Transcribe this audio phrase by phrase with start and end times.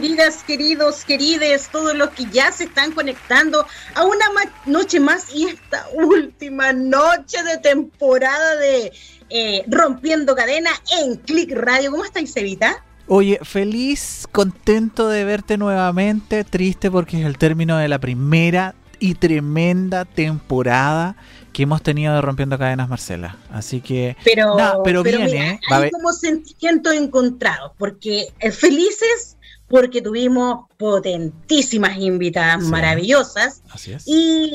[0.00, 4.24] queridas, queridos, querides, todos los que ya se están conectando a una
[4.64, 8.92] noche más y esta última noche de temporada de
[9.28, 10.70] eh, Rompiendo Cadena
[11.02, 11.90] en Click Radio?
[11.90, 12.82] ¿Cómo estáis, Evita?
[13.08, 19.14] Oye, feliz, contento de verte nuevamente, triste porque es el término de la primera y
[19.14, 21.16] tremenda temporada
[21.52, 23.36] que hemos tenido de Rompiendo Cadenas, Marcela.
[23.50, 24.16] Así que.
[24.24, 25.50] Pero, pero, viene.
[25.50, 25.60] ¿eh?
[25.70, 29.36] hay como sentimientos encontrados, porque eh, felices
[29.70, 33.62] porque tuvimos potentísimas invitadas maravillosas.
[33.70, 34.02] Así es.
[34.04, 34.52] Y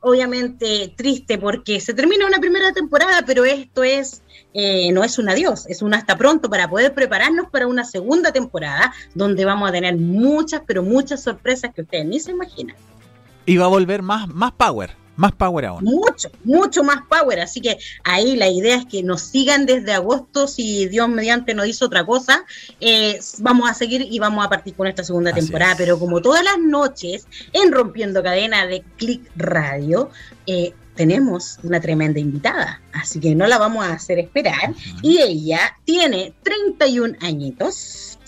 [0.00, 4.22] obviamente triste porque se termina una primera temporada, pero esto es.
[4.54, 8.32] Eh, no es un adiós, es un hasta pronto para poder prepararnos para una segunda
[8.32, 12.76] temporada donde vamos a tener muchas, pero muchas sorpresas que ustedes ni se imaginan.
[13.46, 15.01] Y va a volver más, más power.
[15.16, 15.84] Más power aún.
[15.84, 17.40] Mucho, mucho más power.
[17.40, 20.46] Así que ahí la idea es que nos sigan desde agosto.
[20.46, 22.44] Si Dios mediante nos hizo otra cosa,
[22.80, 25.74] eh, vamos a seguir y vamos a partir con esta segunda temporada.
[25.76, 30.10] Pero como todas las noches en Rompiendo Cadena de Click Radio,
[30.46, 32.80] eh, tenemos una tremenda invitada.
[32.92, 34.74] Así que no la vamos a hacer esperar.
[35.02, 38.18] Y ella tiene 31 añitos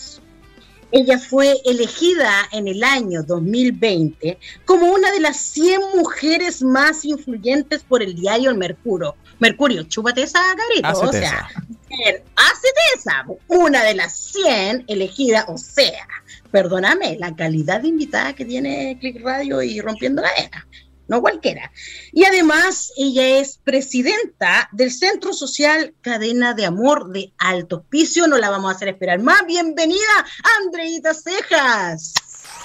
[0.95, 7.83] ella fue elegida en el año 2020 como una de las 100 mujeres más influyentes
[7.83, 9.13] por el diario El Mercurio.
[9.39, 10.93] Mercurio, chúpate esa carita.
[10.93, 13.25] O sea, hacete esa.
[13.49, 16.07] Una de las 100 elegidas, o sea,
[16.49, 20.65] perdóname, la calidad de invitada que tiene Click Radio y Rompiendo la Era
[21.07, 21.71] no cualquiera.
[22.11, 28.27] Y además ella es presidenta del Centro Social Cadena de Amor de Alto Hospicio.
[28.27, 29.45] No la vamos a hacer esperar más.
[29.45, 30.25] Bienvenida,
[30.61, 32.13] Andreita Cejas.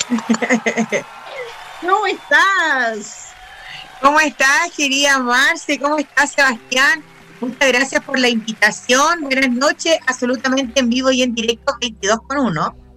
[1.81, 3.29] ¿Cómo estás?
[4.01, 5.79] ¿Cómo estás, querida Marce?
[5.79, 7.05] ¿Cómo estás, Sebastián?
[7.41, 9.23] Muchas gracias por la invitación.
[9.23, 12.90] Buenas noches, absolutamente en vivo y en directo 22 con 1.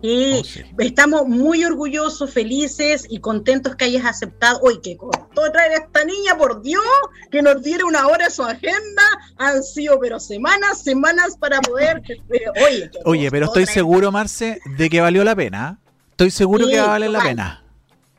[0.00, 4.60] Y oh, estamos muy orgullosos, felices y contentos que hayas aceptado.
[4.62, 6.84] Hoy que costó traer a esta niña, por Dios,
[7.30, 9.02] que nos diera una hora de su agenda.
[9.38, 12.02] Han sido, pero semanas, semanas para poder.
[12.30, 15.78] Eh, oye, pero estoy seguro, Marce, de que valió la pena.
[16.10, 17.62] Estoy seguro que va a valer la pena.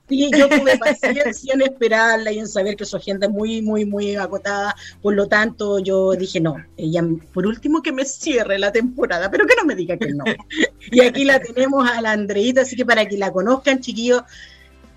[0.10, 3.86] Sí, yo tuve paciencia en esperarla y en saber que su agenda es muy, muy,
[3.86, 4.76] muy agotada.
[5.04, 9.46] Por lo tanto, yo dije, no, ella, por último que me cierre la temporada, pero
[9.46, 10.24] que no me diga que no.
[10.92, 14.24] Y aquí la tenemos a la Andreita, así que para que la conozcan, chiquillos,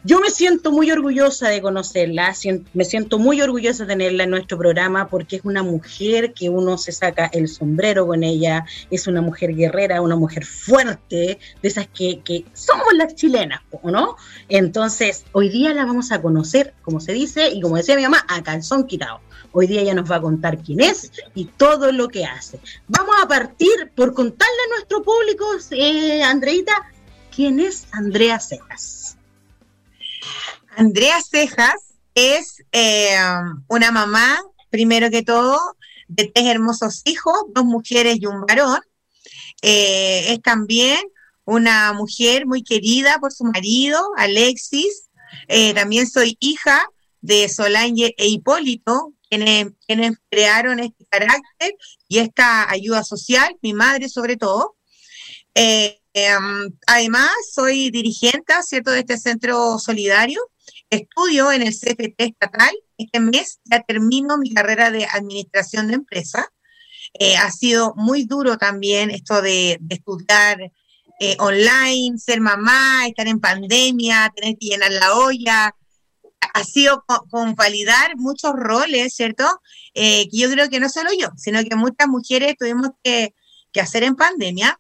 [0.05, 2.35] yo me siento muy orgullosa de conocerla,
[2.75, 6.77] me siento muy orgullosa de tenerla en nuestro programa porque es una mujer que uno
[6.77, 11.87] se saca el sombrero con ella, es una mujer guerrera, una mujer fuerte, de esas
[11.87, 14.17] que, somos las chilenas, ¿no?
[14.49, 18.25] Entonces, hoy día la vamos a conocer, como se dice, y como decía mi mamá,
[18.29, 19.21] a calzón quitado.
[19.53, 22.59] Hoy día ella nos va a contar quién es y todo lo que hace.
[22.89, 26.73] Vamos a partir por contarle a nuestro público, eh, Andreita,
[27.35, 29.17] quién es Andrea Cejas.
[30.77, 33.17] Andrea Cejas es eh,
[33.69, 34.41] una mamá,
[34.71, 35.59] primero que todo,
[36.09, 38.81] de tres hermosos hijos, dos mujeres y un varón.
[39.63, 40.99] Eh, es también
[41.45, 45.09] una mujer muy querida por su marido, Alexis.
[45.49, 46.87] Eh, también soy hija
[47.21, 49.73] de Solange e Hipólito, quienes,
[50.31, 51.75] crearon este carácter
[52.09, 54.77] y esta ayuda social, mi madre sobre todo.
[56.87, 60.41] además, soy dirigente, ¿cierto?, de este centro solidario
[60.93, 62.71] Estudio en el CFT estatal.
[62.99, 66.53] Este mes ya termino mi carrera de administración de empresa.
[67.15, 70.71] Eh, ha sido muy duro también esto de, estudiar
[71.19, 75.75] eh, online, ser mamá, estar en pandemia, tener que llenar la olla.
[76.53, 79.47] Ha sido con, validar muchos roles, ¿cierto?
[79.95, 83.35] Eh, que yo creo que no solo yo, sino que muchas mujeres tuvimos que,
[83.73, 84.79] que hacer en pandemia.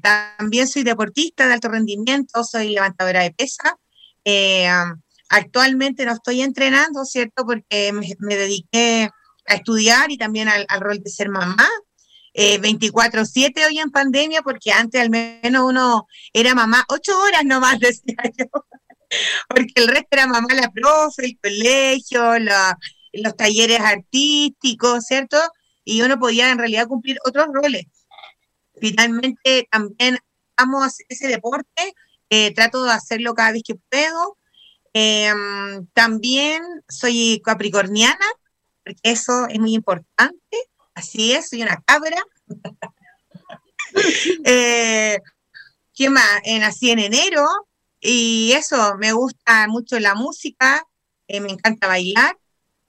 [0.00, 3.78] también soy deportista de alto rendimiento, soy levantadora de pesa.
[4.24, 4.68] Eh,
[5.28, 7.44] actualmente no estoy entrenando, ¿cierto?
[7.44, 9.10] Porque me, dediqué
[9.46, 11.68] a estudiar y también al, rol de ser mamá.
[12.34, 18.16] 24/7 hoy en pandemia, porque antes al menos uno era mamá ocho horas nomás, decía
[18.36, 18.46] yo,
[19.48, 22.38] porque el resto era mamá la profe, el colegio,
[23.12, 25.38] los talleres artísticos, ¿cierto?
[25.84, 27.84] Y uno podía en realidad cumplir otros roles.
[28.80, 30.18] Finalmente también
[30.56, 31.94] amo ese deporte,
[32.30, 34.36] eh, trato de hacerlo cada vez que puedo,
[34.96, 38.26] Em, también soy capricorniana,
[38.84, 40.56] porque eso es muy importante.
[40.94, 42.16] Así es, soy una cabra.
[44.44, 45.18] eh,
[45.92, 46.40] ¿Qué más?
[46.44, 47.44] Eh, nací en enero
[48.00, 50.86] y eso, me gusta mucho la música,
[51.26, 52.38] eh, me encanta bailar.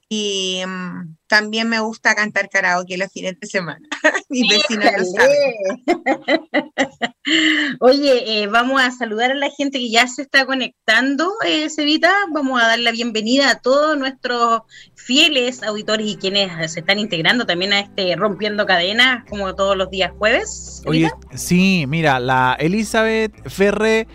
[0.08, 3.86] Y mm, también me gusta cantar karaoke los fines de semana.
[4.28, 5.56] Mi vecina lo sabe.
[7.80, 12.12] Oye, eh, vamos a saludar a la gente que ya se está conectando, eh, Cevita.
[12.32, 14.62] Vamos a dar la bienvenida a todos nuestros
[14.94, 19.90] fieles auditores y quienes se están integrando también a este Rompiendo Cadenas, como todos los
[19.90, 20.82] días jueves.
[20.86, 24.06] Oye, sí, mira, la Elizabeth Ferre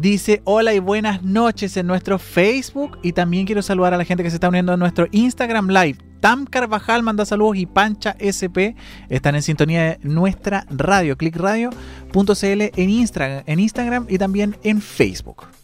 [0.00, 4.22] dice hola y buenas noches en nuestro Facebook y también quiero saludar a la gente
[4.22, 5.98] que se está uniendo a nuestro Instagram Live.
[6.20, 8.78] Tam Carvajal manda saludos y Pancha SP
[9.08, 15.57] están en sintonía de nuestra radio, clickradio.cl en en Instagram y también en Facebook.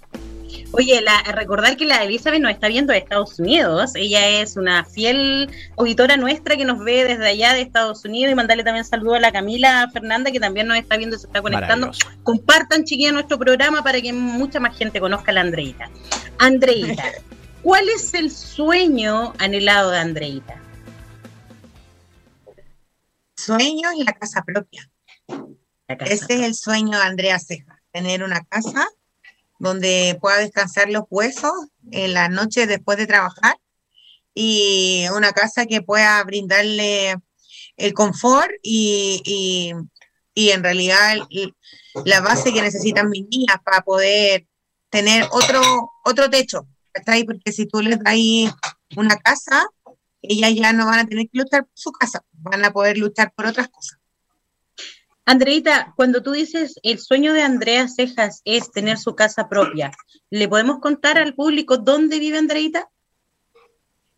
[0.76, 3.93] Oye, la, recordar que la Elizabeth nos está viendo de Estados Unidos.
[3.94, 8.32] Ella es una fiel auditora nuestra que nos ve desde allá de Estados Unidos.
[8.32, 11.29] Y mandarle también saludo a la Camila Fernanda, que también nos está viendo y se
[11.29, 11.93] está conectando.
[12.25, 15.88] Compartan, chiquilla, nuestro programa para que mucha más gente conozca a la Andreita.
[16.38, 17.05] Andreita,
[17.62, 20.61] ¿cuál es el sueño anhelado de Andreita?
[23.37, 24.91] Sueño y la casa propia.
[25.87, 28.88] Ese es el sueño de Andrea Ceja, tener una casa
[29.59, 31.53] donde pueda descansar los huesos
[31.91, 33.56] en la noche después de trabajar
[34.35, 37.17] y una casa que pueda brindarle
[37.77, 39.73] el confort y,
[40.35, 41.19] en realidad
[42.05, 44.47] la base que necesitan mis niñas para poder
[44.91, 45.61] tener otro,
[46.05, 46.67] otro techo,
[47.27, 48.15] Porque si tú les das
[48.97, 49.67] una casa,
[50.23, 53.33] ellas ya no van a tener que luchar por su casa, van a poder luchar
[53.35, 53.99] por otras cosas.
[55.26, 59.91] Andreita, cuando tú dices el sueño de Andrea Cejas es tener su casa propia,
[60.29, 62.91] ¿le podemos contar al público dónde vive Andreita?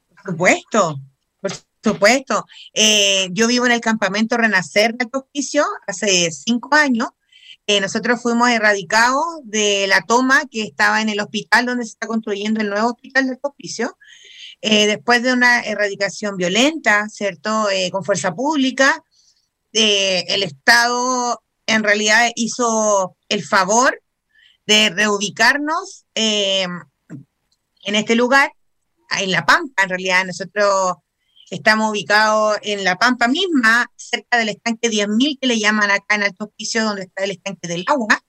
[0.08, 1.00] Por supuesto,
[1.40, 2.44] por supuesto.
[2.74, 7.10] Eh, yo vivo en el campamento Renacer de Hospicio hace cinco años.
[7.68, 12.08] Eh, nosotros fuimos erradicados de la toma que estaba en el hospital donde se está
[12.08, 13.96] construyendo el nuevo hospital de Hospicio.
[14.60, 17.68] Eh, después de una erradicación violenta, ¿cierto?
[17.92, 19.04] con fuerza pública,
[19.72, 24.00] el Estado en realidad hizo el favor
[24.66, 26.66] de reubicarnos eh,
[27.86, 28.52] en este lugar,
[29.18, 30.96] en La Pampa, en realidad nosotros
[31.50, 36.24] estamos ubicados en La Pampa misma, cerca del estanque 10.000 que le llaman acá en
[36.24, 38.20] Alto Hospicio, donde está el estanque del agua.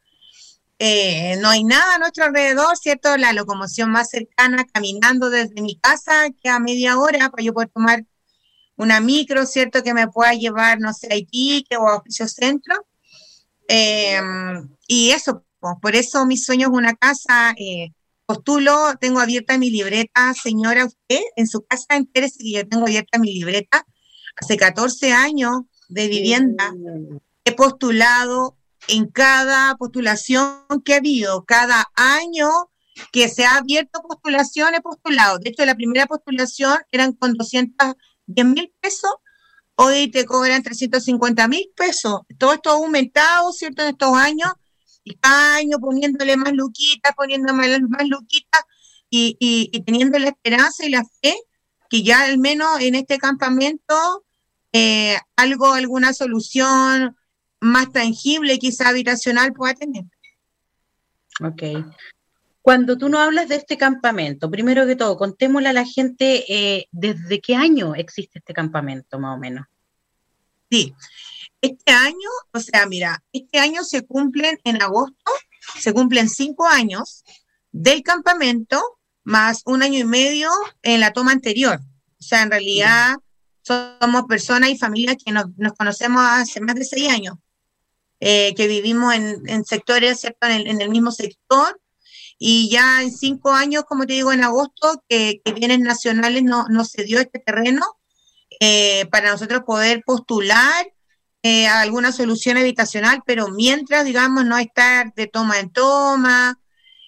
[0.80, 3.18] Eh, no hay nada a nuestro alrededor, ¿cierto?
[3.18, 7.70] La locomoción más cercana, caminando desde mi casa, que a media hora para yo poder
[7.70, 8.06] tomar
[8.78, 9.84] una micro, ¿cierto?
[9.84, 12.88] Que me pueda llevar, no sé, a Iquique o a Oficio Centro.
[13.68, 14.22] Eh,
[14.88, 15.44] y eso,
[15.82, 17.54] por eso mi sueño es una casa.
[17.58, 17.92] Eh,
[18.26, 23.20] postulo, tengo abierta mi libreta, señora, usted en su casa, entérese que yo tengo abierta
[23.20, 23.86] mi libreta
[24.36, 26.74] hace 14 años de vivienda.
[27.46, 28.58] He postulado
[28.88, 32.50] en cada postulación que ha habido, cada año
[33.12, 35.40] que se ha abierto postulación, he postulado.
[35.40, 37.96] De hecho, la primera postulación eran con 200
[38.28, 39.12] 10 mil pesos,
[39.76, 42.22] hoy te cobran 350 mil pesos.
[42.38, 43.84] Todo esto ha aumentado, ¿cierto?
[43.84, 44.52] En estos años,
[45.04, 48.62] y cada año poniéndole más luquitas, poniéndole más luquitas
[49.10, 51.36] y, y, teniendo la esperanza y la fe
[51.90, 54.26] que ya al menos en este campamento
[54.74, 57.16] eh, algo, alguna solución
[57.62, 60.04] más tangible, quizá habitacional, pueda tener.
[61.42, 61.64] Ok.
[62.68, 66.90] Cuando tú no hablas de este campamento, primero que todo, contémosle a la gente eh,
[66.92, 69.68] desde qué año existe este campamento, más o menos.
[70.70, 70.94] Sí,
[71.62, 75.32] este año, o sea, mira, este año se cumplen en agosto,
[75.80, 77.24] se cumplen cinco años
[77.72, 78.84] del campamento
[79.24, 81.80] más un año y medio en la toma anterior.
[82.20, 83.16] O sea, en realidad
[83.62, 85.46] somos personas y familias que nos,
[85.78, 87.36] conocemos hace más de seis años,
[88.20, 90.48] eh, que vivimos en, sectores, ¿cierto?
[90.48, 91.80] en el mismo sector
[92.40, 96.86] y ya en cinco años, como te digo, en agosto, que, bienes nacionales no, no,
[96.86, 97.84] se dio este terreno
[98.60, 100.94] eh, para nosotros poder postular
[101.44, 106.60] eh, alguna solución habitacional, pero mientras, digamos, no estar de toma en toma,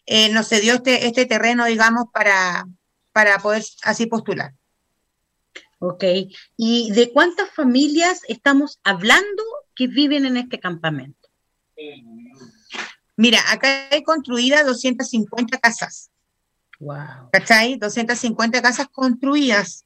[0.05, 2.65] eh, no se dio este, este terreno, digamos, para,
[3.11, 4.53] para poder así postular.
[5.79, 6.03] Ok,
[6.57, 9.43] ¿y de cuántas familias estamos hablando
[9.75, 11.29] que viven en este campamento?
[13.19, 16.09] Mira, acá hay construidas 250 casas.
[16.79, 17.29] Wow.
[17.33, 17.75] ¿Cachai?
[17.75, 19.83] 250 casas construidas.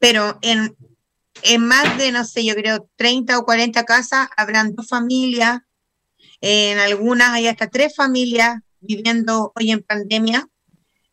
[0.00, 0.76] Pero en,
[1.44, 5.60] en más de, no sé, yo creo 30 o 40 casas habrán dos familias.
[6.40, 10.48] En algunas hay hasta tres familias viviendo hoy en pandemia.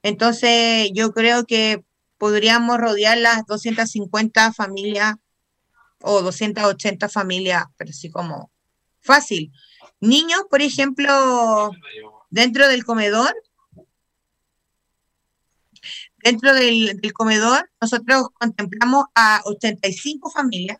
[0.01, 1.83] Entonces, yo creo que
[2.17, 5.13] podríamos rodear las 250 familias
[6.01, 8.51] o 280 familias, pero sí como
[9.01, 9.51] fácil.
[9.99, 11.71] Niños, por ejemplo,
[12.29, 13.33] dentro del comedor,
[16.23, 20.77] dentro del, comedor, nosotros contemplamos a 85 familias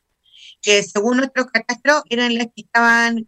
[0.62, 3.28] que según nuestro catastro eran las que estaban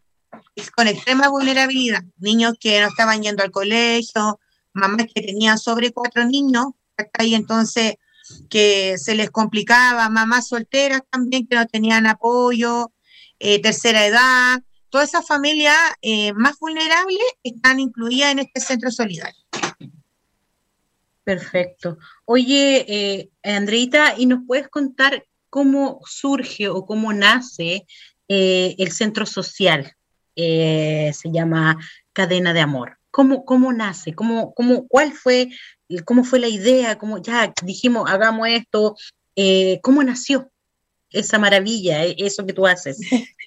[0.75, 4.39] con extrema vulnerabilidad, niños que no estaban yendo al colegio,
[4.74, 6.67] mamás que tenían sobre cuatro niños,
[7.19, 7.96] y entonces
[8.50, 12.91] que se les complicaba, mamás solteras también que no tenían apoyo,
[13.39, 19.39] eh, tercera edad, todas esas familias eh, más vulnerables están incluidas en este centro solidario.
[21.24, 21.98] Perfecto.
[22.25, 27.86] Oye, eh, Andreita, ¿y nos puedes contar cómo surge o cómo nace
[28.27, 29.96] eh, el centro social?
[30.36, 31.77] se llama
[32.13, 32.98] Cadena de Amor.
[33.12, 34.13] ¿Cómo, cómo nace?
[34.13, 35.50] ¿Cómo, cómo, ¿Cuál fue,
[36.05, 36.98] cómo fue la idea?
[36.98, 38.96] ¿Cómo ya dijimos, hagamos esto?
[39.81, 40.50] ¿Cómo nació
[41.10, 43.01] esa maravilla, eso que tú haces?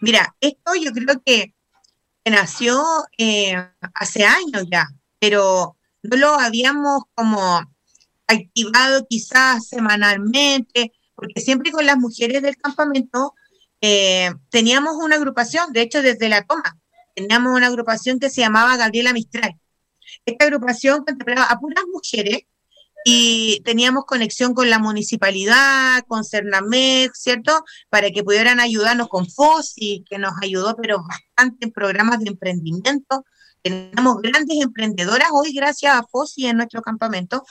[0.00, 1.54] Mira, esto yo creo que
[2.24, 2.82] nació
[3.16, 3.54] eh,
[3.94, 4.86] hace años ya,
[5.18, 7.60] pero no lo habíamos como
[8.26, 13.34] activado quizás semanalmente, porque siempre con las mujeres del campamento
[13.80, 16.78] eh, teníamos una agrupación, de hecho desde la toma,
[17.14, 19.58] teníamos una agrupación que se llamaba Gabriela Mistral.
[20.24, 22.42] Esta agrupación contemplaba a puras mujeres
[23.10, 27.64] y teníamos conexión con la municipalidad, con Cernamec, ¿cierto?
[27.88, 33.24] Para que pudieran ayudarnos con FOSI, que nos ayudó, pero bastante en programas de emprendimiento.
[33.62, 37.46] Tenemos grandes emprendedoras hoy gracias a FOSI en nuestro campamento,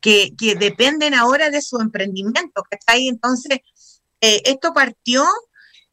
[0.00, 3.60] que, dependen ahora de su emprendimiento, ahí Entonces,
[4.20, 5.24] eh, esto partió,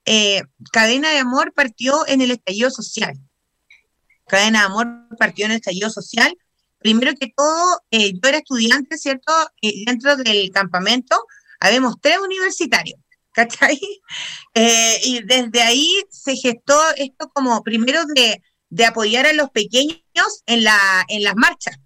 [0.05, 0.41] eh,
[0.72, 3.13] Cadena de Amor partió en el estallido social.
[4.25, 4.88] Cadena de Amor
[5.20, 6.36] partió en el estallido social
[6.83, 9.31] primero que todo, eh, yo era estudiante, ¿cierto?
[9.61, 11.25] Y dentro del campamento
[11.59, 12.99] habemos tres universitarios,
[13.31, 13.79] ¿cachai?
[14.53, 18.41] Eh, y desde ahí se gestó esto como primero de,
[18.85, 20.01] apoyar a los pequeños
[20.45, 21.77] en, la, en las marchas,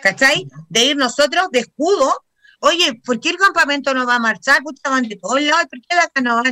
[0.00, 0.46] ¿cachai?
[0.68, 2.22] De ir nosotros de escudo.
[2.60, 4.62] Oye, ¿por qué el campamento no va a marchar?
[4.62, 6.42] Pucha, van de todos lados, ¿por qué acá no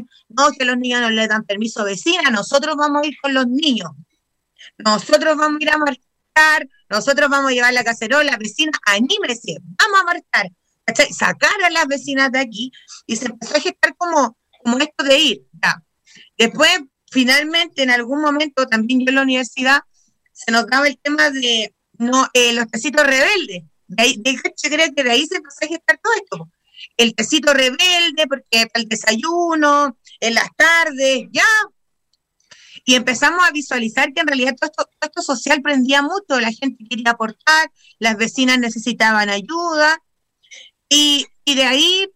[0.58, 3.90] que los niños no le dan permiso vecina, nosotros vamos a ir con los niños.
[4.78, 6.13] Nosotros vamos a ir a marchar
[6.88, 10.50] nosotros vamos a llevar la cacerola, vecinas, anímese, vamos a marchar,
[11.10, 12.72] sacar a las vecinas de aquí
[13.06, 15.42] y se empezó a gestar como, como esto de ir.
[16.36, 16.70] Después,
[17.10, 19.80] finalmente, en algún momento, también yo en la universidad,
[20.32, 23.64] se notaba el tema de no, eh, los tecitos rebeldes.
[23.86, 26.50] De ahí, de, creo que de ahí se empezó a gestar todo esto.
[26.96, 31.44] El tecito rebelde, porque para el desayuno, en las tardes, ya,
[32.84, 37.12] y empezamos a visualizar que en realidad todo esto, social prendía mucho, la gente quería
[37.12, 40.02] aportar, las vecinas necesitaban ayuda,
[40.88, 42.08] y, de ahí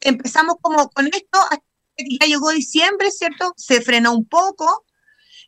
[0.00, 1.64] empezamos como con esto, hasta
[1.96, 3.52] que ya llegó diciembre, ¿cierto?
[3.56, 4.84] Se frenó un poco,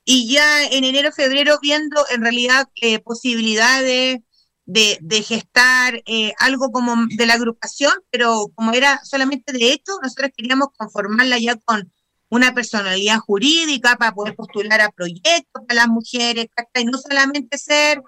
[0.05, 4.21] y ya en enero, febrero, viendo en realidad eh, posibilidades
[4.67, 10.31] de, gestar eh, algo como de la agrupación, pero como era solamente de esto, nosotros
[10.37, 11.91] queríamos conformarla ya con
[12.31, 18.03] una personalidad jurídica para poder postular a proyectos para las mujeres, y no solamente ser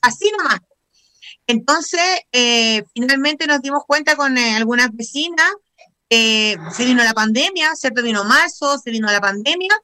[0.00, 0.60] así nomás.
[1.46, 2.00] Entonces,
[2.32, 5.50] eh, finalmente nos dimos cuenta con eh, algunas vecinas,
[6.10, 8.02] se vino la pandemia, ¿cierto?
[8.02, 9.74] Vino marzo, se vino la pandemia,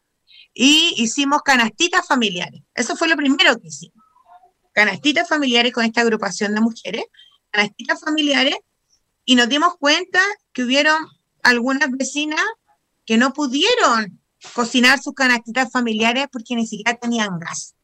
[0.53, 2.61] y hicimos canastitas familiares.
[2.75, 4.05] Eso fue lo primero que hicimos.
[4.73, 7.05] Canastitas familiares con esta agrupación de mujeres,
[7.51, 8.57] canastitas familiares,
[9.25, 10.21] y nos dimos cuenta
[10.53, 10.99] que hubieron
[11.43, 12.45] algunas vecinas
[13.09, 14.21] que no pudieron
[14.53, 17.75] cocinar sus canastitas familiares porque ni siquiera tenían gas.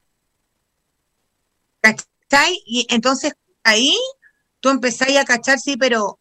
[1.81, 2.63] ¿Cachai?
[2.67, 3.97] Y entonces ahí
[4.61, 6.21] tú empezáis a cachar, sí, pero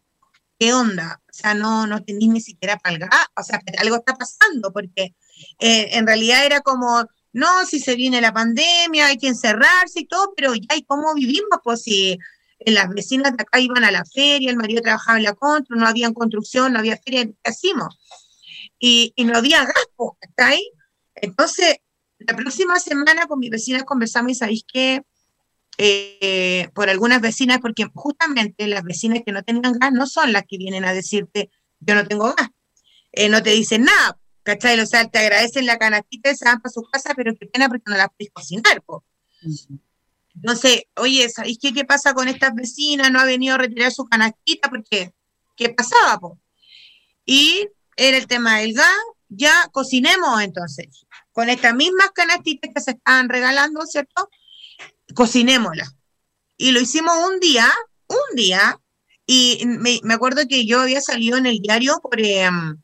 [0.58, 1.20] ¿qué onda?
[1.28, 4.72] O sea, no, no tenéis ni siquiera para el gas, o sea, algo está pasando,
[4.72, 5.14] porque
[5.58, 10.06] eh, en realidad era como, no, si se viene la pandemia, hay que encerrarse y
[10.06, 11.60] todo, pero ya, ¿y cómo vivimos?
[11.62, 12.18] Pues si
[12.64, 15.86] las vecinas de acá iban a la feria, el marido trabajaba en la contra, no
[15.86, 17.98] había construcción, no había feria, ¿qué hacíamos?
[18.86, 19.86] Y, no había gas,
[20.20, 20.70] ¿está ahí?
[21.14, 21.76] Entonces,
[22.18, 25.02] la próxima semana con mis vecinas conversamos y sabéis que
[25.78, 30.44] eh, por algunas vecinas, porque justamente las vecinas que no tengan gas no son las
[30.46, 31.50] que vienen a decirte,
[31.80, 32.50] yo no tengo gas.
[33.12, 34.78] Eh, no te dicen nada, ¿cachai?
[34.78, 37.68] O sea, te agradecen la canastita y se van para su casa, pero qué pena
[37.68, 39.02] porque no la puedes cocinar, po.
[40.34, 43.10] Entonces, oye, ¿sabéis qué, qué pasa con estas vecinas?
[43.10, 45.14] No ha venido a retirar su canastita porque,
[45.56, 46.38] ¿qué pasaba, po?
[47.24, 48.88] Y era el tema del gas,
[49.28, 50.86] ya cocinemos entonces.
[51.32, 54.28] Con estas mismas canastitas que se estaban regalando, ¿cierto?
[55.14, 55.94] Cocinémoslas.
[56.56, 57.72] Y lo hicimos un día,
[58.06, 58.78] un día,
[59.26, 62.76] y me, acuerdo que yo había salido en el diario por, em,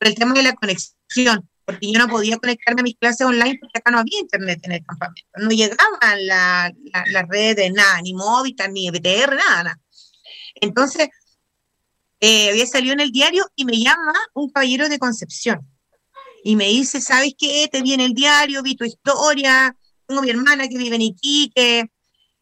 [0.00, 3.78] el tema de la conexión, porque yo no podía conectarme a mis clases online porque
[3.78, 5.28] acá no había internet en el campamento.
[5.36, 6.72] No llegaban las
[7.12, 9.80] la, redes de nada, ni móvil, ni BTR, nada, nada.
[10.56, 11.08] Entonces,
[12.24, 15.68] eh, había salido en el diario y me llama un caballero de Concepción
[16.44, 17.68] y me dice, ¿sabes qué?
[17.70, 19.76] Te vi en el diario, vi tu historia,
[20.06, 21.90] tengo mi hermana que vive en Iquique,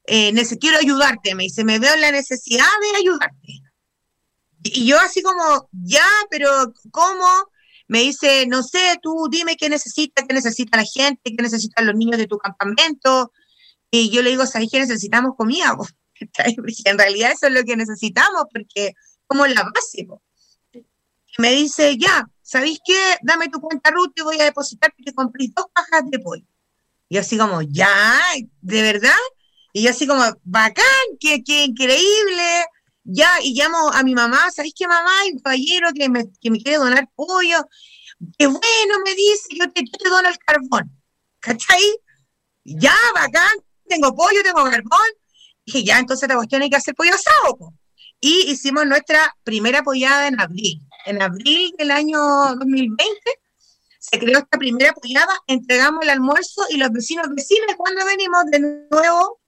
[0.04, 3.62] eh, quiero ayudarte, me dice, me veo en la necesidad de ayudarte.
[4.64, 6.50] Y yo así como, ya, pero
[6.90, 7.26] ¿cómo?
[7.88, 11.96] Me dice, no sé, tú dime qué necesita, qué necesita la gente, qué necesitan los
[11.96, 13.32] niños de tu campamento.
[13.90, 15.74] Y yo le digo, ¿sabes qué necesitamos comida?
[16.84, 18.92] en realidad eso es lo que necesitamos, porque
[19.30, 20.08] como la base.
[20.72, 23.16] Y me dice, ya, ¿sabéis qué?
[23.22, 26.44] Dame tu cuenta Ruth y voy a depositar que compré dos cajas de pollo.
[27.08, 28.20] Y así como, ya,
[28.60, 29.22] ¿de verdad?
[29.72, 30.84] Y yo así como, bacán,
[31.20, 32.64] qué, qué increíble.
[33.04, 35.10] Ya, y llamo a mi mamá, ¿sabéis qué mamá?
[35.20, 37.68] Hay un caballero que me, que me quiere donar pollo.
[38.36, 40.90] Qué bueno, me dice, yo te, yo te dono el carbón.
[41.38, 41.82] ¿Cachai?
[42.64, 43.58] Ya, bacán,
[43.88, 45.08] tengo pollo, tengo carbón.
[45.64, 47.74] Dije, ya, entonces la cuestión hay que hacer pollo asado.
[48.20, 50.82] Y hicimos nuestra primera pollada en abril.
[51.06, 53.40] En abril del año 2020
[54.00, 58.60] se creó esta primera pollada, entregamos el almuerzo y los vecinos, vecinos, cuando venimos de
[58.90, 59.40] nuevo?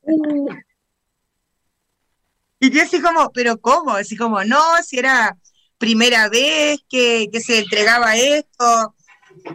[2.60, 3.92] Y yo así como, pero ¿cómo?
[3.92, 5.36] Así como, no, si era
[5.78, 8.94] primera vez que, se entregaba esto,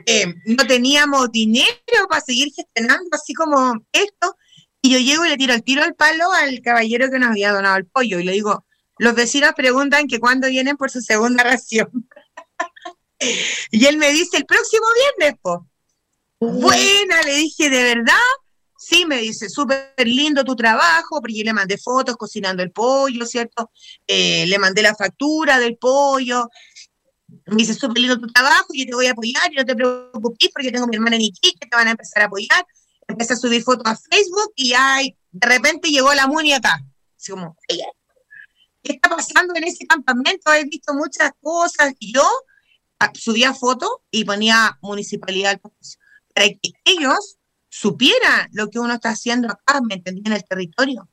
[0.05, 1.71] eh, no teníamos dinero
[2.09, 4.36] para seguir gestionando así como esto.
[4.81, 7.53] Y yo llego y le tiro el tiro al palo al caballero que nos había
[7.53, 8.65] donado el pollo y le digo,
[9.00, 11.90] los vecinos preguntan que cuándo vienen por su segunda ración.
[13.72, 14.86] y él me dice, el próximo
[15.18, 15.68] viernes, po.
[16.40, 18.16] Buena, le dije, ¿de verdad?
[18.77, 23.25] Sí, me dice, súper lindo tu trabajo, porque yo le mandé fotos cocinando el pollo,
[23.25, 23.72] ¿cierto?
[24.05, 26.48] Eh, le mandé la factura del pollo.
[27.48, 30.50] Me dice, súper lindo tu trabajo, yo te voy a apoyar, y no te preocupes,
[30.53, 32.66] porque tengo a mi hermana Iquique, que te van a empezar a apoyar.
[33.07, 34.98] Empecé a subir fotos a Facebook y ya
[35.31, 36.79] de repente llegó la MUNI acá.
[37.18, 37.55] Así como,
[38.87, 40.53] ¿qué está pasando en ese campamento?
[40.53, 41.93] He visto muchas cosas.
[42.00, 42.23] Yo
[43.13, 45.59] subía fotos y ponía municipalidad
[46.33, 47.37] para que ellos
[47.69, 50.21] supieran lo que uno está haciendo acá, ¿me entendí?
[50.25, 51.09] En el territorio.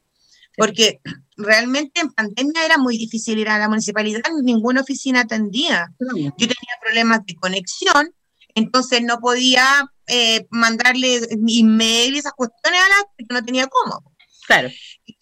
[0.56, 1.00] Porque
[1.36, 5.92] realmente en pandemia era muy difícil ir a la municipalidad, ninguna oficina atendía.
[5.98, 8.14] Yo tenía problemas de conexión,
[8.54, 14.14] entonces no podía eh, mandarle email y esas cuestiones a las que no tenía cómo.
[14.46, 14.70] Claro.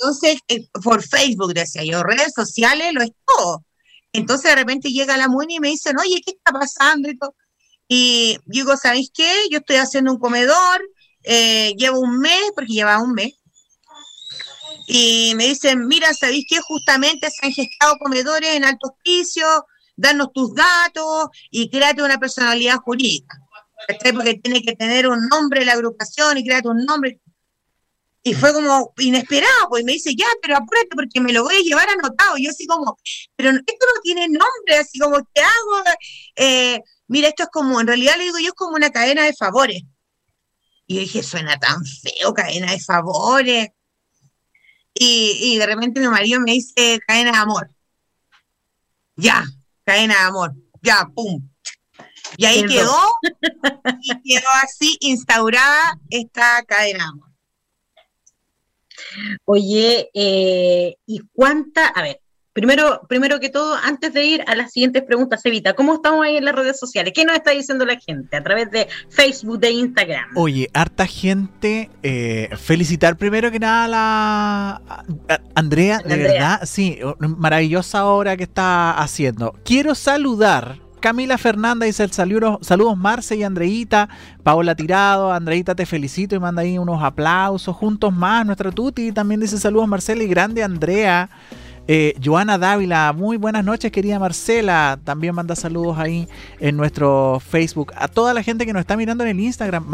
[0.03, 3.65] Entonces, eh, por Facebook, decía yo, redes sociales, lo es todo.
[4.13, 7.09] Entonces, de repente llega la MUNI y me dicen, oye, ¿qué está pasando?
[7.87, 9.31] Y, digo, ¿sabéis qué?
[9.49, 10.81] Yo estoy haciendo un comedor,
[11.23, 13.35] eh, llevo un mes, porque lleva un mes.
[14.89, 16.59] Y me dicen, mira, ¿sabéis qué?
[16.61, 19.47] Justamente se han gestado comedores en alto hospicio,
[19.95, 23.39] danos tus datos y créate una personalidad jurídica.
[24.13, 27.21] Porque tiene que tener un nombre la agrupación y créate un nombre.
[28.25, 31.61] Y fue como inesperado, pues me dice, ya, pero apúrate porque me lo voy a
[31.61, 32.39] llevar anotado.
[32.39, 32.97] Y yo así como,
[33.35, 35.83] pero esto no tiene nombre, así como, ¿qué hago?
[36.37, 39.33] Eh, mira, esto es como, en realidad le digo yo, es como una cadena de
[39.33, 39.83] favores.
[40.87, 43.69] Y yo dije, suena tan feo, cadena de favores.
[44.95, 47.71] Y, y de repente mi marido me dice, cadena de amor.
[49.17, 49.45] Ya,
[49.85, 50.55] cadena de amor.
[50.81, 51.49] Ya, pum.
[52.37, 53.01] Y ahí quedó,
[54.01, 57.32] y quedó así instaurada esta cadena de amor.
[59.45, 61.87] Oye, eh, ¿y cuánta?
[61.89, 62.21] A ver,
[62.53, 66.37] primero, primero que todo, antes de ir a las siguientes preguntas, Evita, ¿cómo estamos ahí
[66.37, 67.13] en las redes sociales?
[67.15, 70.37] ¿Qué nos está diciendo la gente a través de Facebook, de Instagram?
[70.37, 71.91] Oye, harta gente.
[72.03, 75.05] Eh, felicitar primero que nada a la
[75.55, 79.55] Andrea, de verdad, sí, maravillosa obra que está haciendo.
[79.65, 84.09] Quiero saludar Camila Fernanda dice el saludo, saludos Marce y Andreita,
[84.45, 89.41] Paola Tirado, Andreita te felicito y manda ahí unos aplausos, juntos más, nuestra Tuti también
[89.41, 91.29] dice saludos Marcela y grande Andrea.
[91.89, 95.01] Eh, Joana Dávila, muy buenas noches, querida Marcela.
[95.03, 96.29] También manda saludos ahí
[96.61, 97.93] en nuestro Facebook.
[97.97, 99.85] A toda la gente que nos está mirando en el Instagram,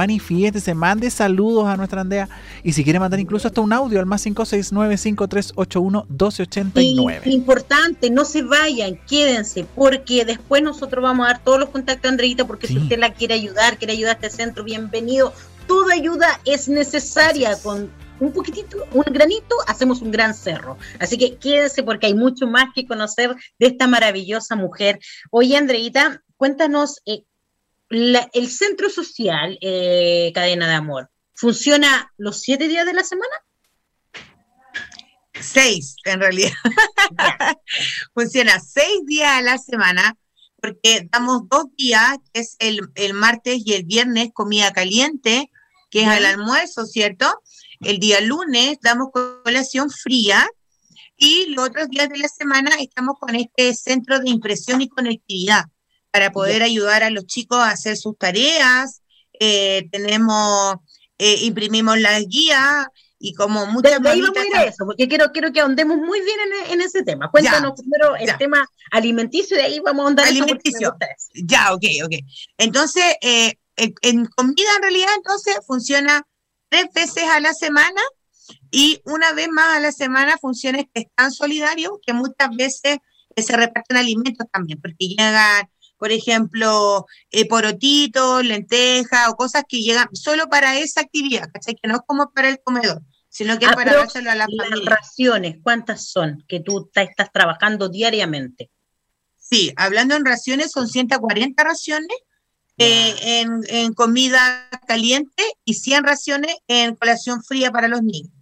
[0.60, 2.28] se mande saludos a nuestra Andrea.
[2.62, 7.26] Y si quiere mandar incluso hasta un audio al más 569-5381-1289.
[7.26, 12.10] Importante, no se vayan, quédense, porque después nosotros vamos a dar todos los contactos a
[12.10, 15.32] Andreita, porque si usted la quiere ayudar, quiere ayudar a este centro, bienvenido.
[15.66, 20.78] Toda ayuda es necesaria con un poquitito, un granito, hacemos un gran cerro.
[20.98, 24.98] Así que quédese porque hay mucho más que conocer de esta maravillosa mujer.
[25.30, 27.24] Oye, Andreita, cuéntanos, eh,
[27.90, 33.32] el centro social eh, Cadena de Amor, ¿funciona los siete días de la semana?
[35.40, 36.52] Seis, en realidad.
[38.14, 40.16] funciona seis días a la semana
[40.60, 45.50] porque damos dos días, que es el, martes y el viernes, comida caliente,
[45.90, 47.26] que es el almuerzo, ¿cierto?
[47.80, 50.48] El día lunes damos colación fría
[51.16, 55.64] Y los otros días de la semana estamos con este centro de impresión y conectividad
[56.10, 59.02] para poder ayudar a los chicos a hacer sus tareas.
[59.38, 60.76] Eh, tenemos,
[61.18, 62.86] eh, imprimimos las guías
[63.18, 65.96] y como muchas de, ahí vamos a ir a eso, porque quiero, quiero que ahondemos
[65.96, 66.38] muy bien
[66.70, 67.30] en, ese tema.
[67.30, 70.96] Cuéntanos primero el tema alimenticio y de ahí vamos a ahondar alimenticio.
[71.34, 72.14] Ya, ok, ok.
[72.58, 76.24] Entonces, eh, en comida en realidad entonces funciona
[76.68, 78.00] tres veces a la semana
[78.70, 82.98] y una vez más a la semana funciona este tan solidario que muchas veces
[83.36, 90.08] se reparten alimentos también, porque llegan por ejemplo, eh, porotitos, lentejas o cosas que llegan
[90.14, 91.74] solo para esa actividad, ¿cachai?
[91.74, 94.84] Que no es como para el comedor, sino que es para dárselo a la las
[94.84, 98.70] raciones, ¿cuántas son que tú estás trabajando diariamente?
[99.36, 102.16] Sí, hablando en raciones, son 140 raciones
[102.78, 108.32] eh, en, comida caliente y 100 raciones en colación fría para los niños.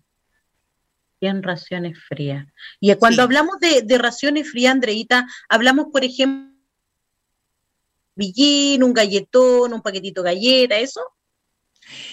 [1.20, 2.46] 100 raciones frías.
[2.78, 6.56] Y cuando hablamos de, de raciones frías, Andreita, hablamos, por ejemplo,
[8.16, 11.00] villín, un galletón, un paquetito de galleta, ¿eso?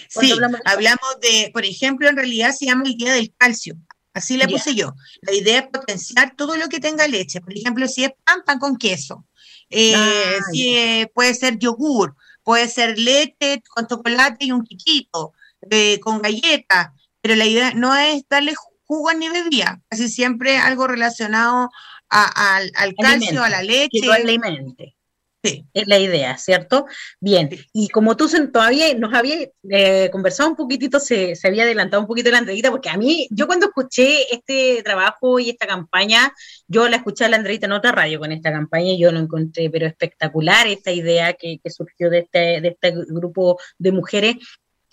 [0.08, 0.32] Sí,
[0.64, 1.50] hablamos de...
[1.52, 3.76] por ejemplo, en realidad se llama el día del calcio.
[4.12, 4.94] Así le puse yo.
[5.22, 7.40] La idea es potenciar todo lo que tenga leche.
[7.40, 9.26] Por ejemplo, si es pan, pan con queso.
[9.74, 15.32] Eh, si puede ser yogur, puede ser leche con chocolate y un chiquito,
[15.70, 16.90] eh, con galletas.
[17.20, 21.70] Pero la idea no es darle jugo ni bebida, casi siempre algo relacionado
[22.08, 24.00] al, calcio, a la leche.
[24.00, 24.96] Que alimente.
[25.44, 26.86] Es la idea, ¿cierto?
[27.20, 29.36] Bien, y como tú todavía nos había
[29.70, 33.46] eh, conversado un poquitito, se, había adelantado un poquito la entrevista, porque a mí, yo
[33.46, 36.32] cuando escuché este trabajo y esta campaña,
[36.66, 39.18] yo la escuché a la entrevista en otra radio con esta campaña y yo lo
[39.18, 44.36] encontré, pero espectacular esta idea que, que surgió de este, de este grupo de mujeres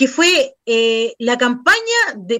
[0.01, 1.77] que fue eh, la campaña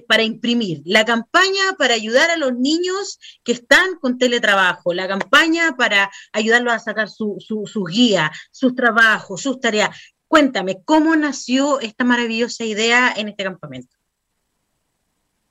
[0.08, 5.76] para imprimir, la campaña para ayudar a los niños que están con teletrabajo, la campaña
[5.78, 9.96] para ayudarlos a sacar sus su, su guías, sus trabajos, sus tareas.
[10.26, 13.96] Cuéntame, ¿cómo nació esta maravillosa idea en este campamento?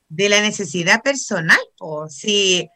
[0.09, 2.67] De la necesidad personal, o si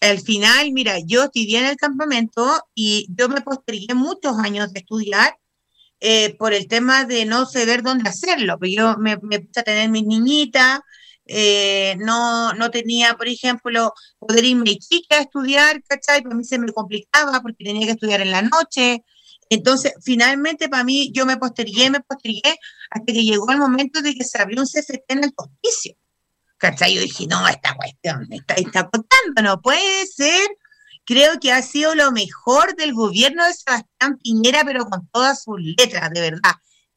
[0.00, 4.78] al final, mira, yo estudié en el campamento y yo me postergué muchos años de
[4.78, 5.36] estudiar
[6.00, 8.58] eh, por el tema de no saber dónde hacerlo.
[8.58, 10.80] Pues yo me, me puse a tener mis niñitas,
[11.26, 16.22] eh, no, no tenía, por ejemplo, poder irme chica a estudiar, ¿cachai?
[16.22, 19.02] Para mí se me complicaba porque tenía que estudiar en la noche.
[19.48, 22.56] Entonces, finalmente, para mí, yo me postergué, me postergué,
[22.90, 25.96] hasta que llegó el momento de que se abrió un CFT en el hospicio.
[26.58, 26.94] ¿Cachai?
[26.94, 30.48] Yo dije, no, esta cuestión me está, está contando, no puede ser
[31.06, 35.58] creo que ha sido lo mejor del gobierno de Sebastián Piñera, pero con todas sus
[35.60, 36.52] letras, de verdad.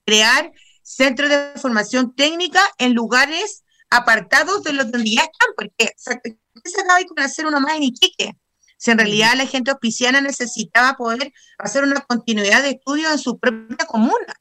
[0.05, 0.51] Crear
[0.83, 6.99] centros de formación técnica en lugares apartados de los donde ya están, porque se acaba
[6.99, 8.35] de hacer uno más en Iquique.
[8.77, 13.37] Si en realidad la gente hospiciana necesitaba poder hacer una continuidad de estudio en su
[13.37, 14.33] propia comuna.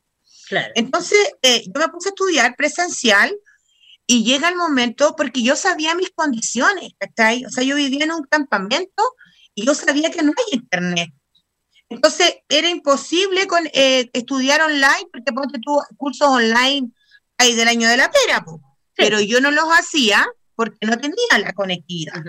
[0.75, 3.37] Entonces, eh, yo me puse a estudiar presencial
[4.07, 8.13] y llega el momento, porque yo sabía mis condiciones, ¿está O sea, yo vivía en
[8.13, 9.03] un campamento
[9.59, 11.11] y yo sabía que no hay internet.
[11.89, 16.93] Entonces era imposible con, eh, estudiar online, porque ponte tú cursos online
[17.39, 18.45] ahí del año de la pera,
[18.95, 22.23] pero yo no los hacía porque no tenía la conectividad.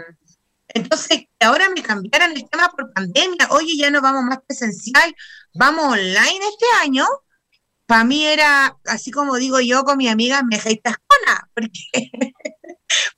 [0.69, 5.15] Entonces, que ahora me cambiaran el tema por pandemia, oye, ya no vamos más presencial,
[5.53, 7.05] vamos online este año,
[7.85, 10.71] para mí era, así como digo yo con mi amiga, me con
[11.55, 12.11] porque,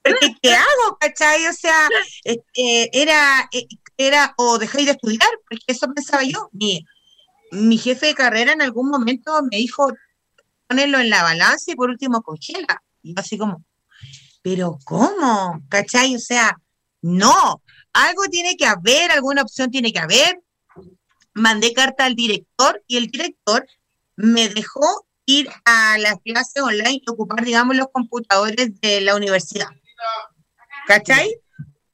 [0.02, 1.46] porque ¿qué hago, cachai?
[1.48, 1.90] O sea,
[2.24, 3.68] este, era, eh,
[4.08, 6.50] era o dejáis de estudiar, porque eso pensaba yo.
[6.52, 6.86] Mi,
[7.52, 9.92] mi jefe de carrera en algún momento me dijo,
[10.68, 12.82] ponerlo en la balanza y por último congela.
[13.04, 13.64] Y yo así como,
[14.42, 15.62] pero ¿cómo?
[15.70, 16.16] ¿Cachai?
[16.16, 16.58] O sea,
[17.02, 17.62] no,
[17.94, 20.42] algo tiene que haber, alguna opción tiene que haber.
[21.34, 23.66] Mandé carta al director y el director
[24.16, 29.68] me dejó ir a las clases online y ocupar, digamos, los computadores de la universidad.
[30.88, 31.36] ¿Cachai?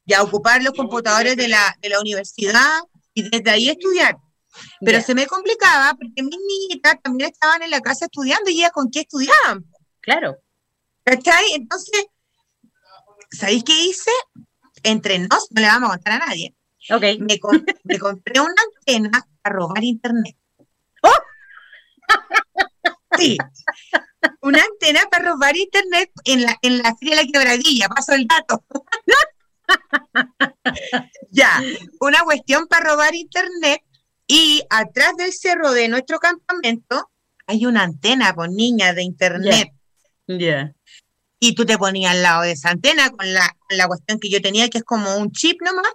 [0.07, 2.79] Ya ocupar los computadores de la, de la universidad
[3.13, 4.17] y desde ahí estudiar.
[4.79, 8.71] Pero se me complicaba porque mis niñitas también estaban en la casa estudiando y ya
[8.71, 9.65] con qué estudiaban.
[9.99, 10.37] Claro.
[11.03, 11.53] ¿Cachai?
[11.53, 12.05] Entonces,
[13.29, 14.11] ¿sabéis qué hice?
[14.83, 16.55] Entre nos, no le vamos a contar a nadie.
[16.89, 17.01] Ok.
[17.19, 17.39] Me,
[17.83, 20.37] me compré una antena para robar internet.
[21.03, 21.11] ¡Oh!
[23.17, 23.37] Sí.
[24.41, 28.25] Una antena para robar internet en la, en la Feria de la Quebradilla, paso el
[28.25, 28.63] dato.
[31.31, 31.61] ya,
[31.99, 33.81] una cuestión para robar internet
[34.27, 37.09] y atrás del cerro de nuestro campamento
[37.45, 39.69] hay una antena con niñas de internet.
[40.29, 40.73] Ya.
[41.39, 44.41] y tú te ponías al lado de esa antena con la, la cuestión que yo
[44.41, 45.93] tenía, que es como un chip nomás,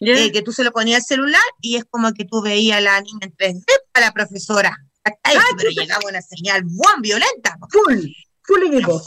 [0.00, 3.00] eh, que tú se lo ponías al celular y es como que tú veías la
[3.00, 4.74] niña en 3D para la profesora.
[5.04, 7.58] Ah, pero llegaba una señal buena, violenta.
[7.70, 8.06] Full,
[8.42, 9.02] full equipo.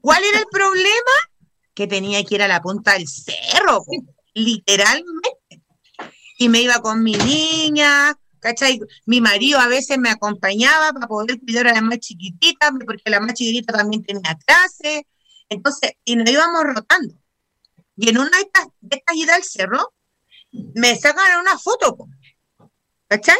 [0.00, 1.12] ¿Cuál era el problema?
[1.78, 3.84] Que tenía que ir a la punta del cerro,
[4.34, 5.62] literalmente.
[6.36, 8.80] Y me iba con mi niña, ¿cachai?
[9.06, 13.20] Mi marido a veces me acompañaba para poder cuidar a la más chiquitita, porque la
[13.20, 15.06] más chiquitita también tenía clase.
[15.48, 17.14] Entonces, y nos íbamos rotando.
[17.96, 19.94] Y en una de estas, de idas al cerro,
[20.74, 22.08] me sacan una foto,
[23.06, 23.38] ¿cachai?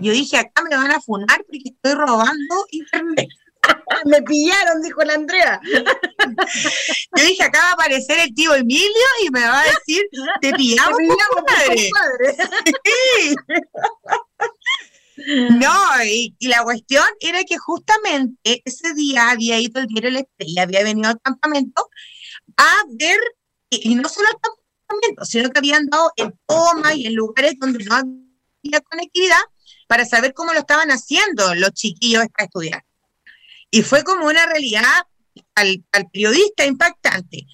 [0.00, 3.28] Yo dije, acá me van a funar porque estoy robando internet.
[4.06, 5.60] me pillaron, dijo la Andrea.
[7.16, 10.02] Yo dije, acá va a aparecer el tío Emilio y me va a decir,
[10.40, 11.94] te pillamos, te pillamos
[12.84, 13.34] Sí.
[15.50, 20.62] No, y, la cuestión era que justamente ese día había ido el diario La Estrella,
[20.62, 21.90] había venido al campamento
[22.56, 23.18] a ver,
[23.70, 27.84] y, no solo al campamento, sino que habían dado en toma y en lugares donde
[27.84, 29.40] no había conectividad
[29.86, 32.84] para saber cómo lo estaban haciendo los chiquillos para estudiar.
[33.70, 35.06] Y fue como una realidad
[35.54, 37.46] al, periodista impactante.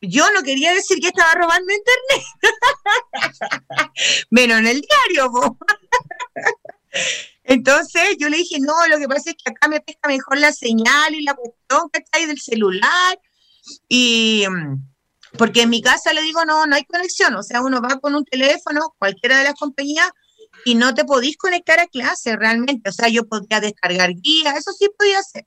[0.00, 2.26] Yo no quería decir que estaba robando internet,
[4.30, 5.58] menos en el diario.
[7.44, 10.52] Entonces yo le dije, no, lo que pasa es que acá me pesca mejor la
[10.52, 13.18] señal y la cuestión que está ahí del celular.
[13.88, 14.44] Y
[15.36, 17.34] porque en mi casa le digo, no, no hay conexión.
[17.34, 20.08] O sea, uno va con un teléfono, cualquiera de las compañías,
[20.64, 22.90] y no te podís conectar a clase realmente.
[22.90, 25.46] O sea, yo podía descargar guías, eso sí podía hacer.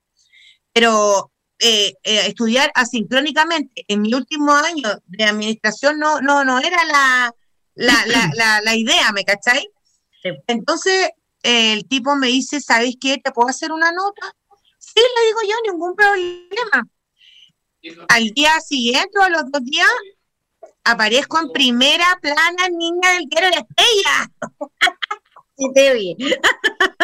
[0.74, 6.84] Pero eh, eh, estudiar asincrónicamente en mi último año de administración no, no, no era
[6.86, 7.36] la,
[7.76, 9.68] la, la, idea, ¿me cacháis?
[10.48, 11.10] Entonces
[11.44, 13.18] el tipo me dice, ¿sabes qué?
[13.18, 14.36] ¿Te puedo hacer una nota?
[14.78, 16.88] Sí, le digo yo, ningún problema.
[18.10, 19.88] Al día siguiente o a los dos días
[20.84, 24.32] aparezco en primera plana, niña del quiero de estrella.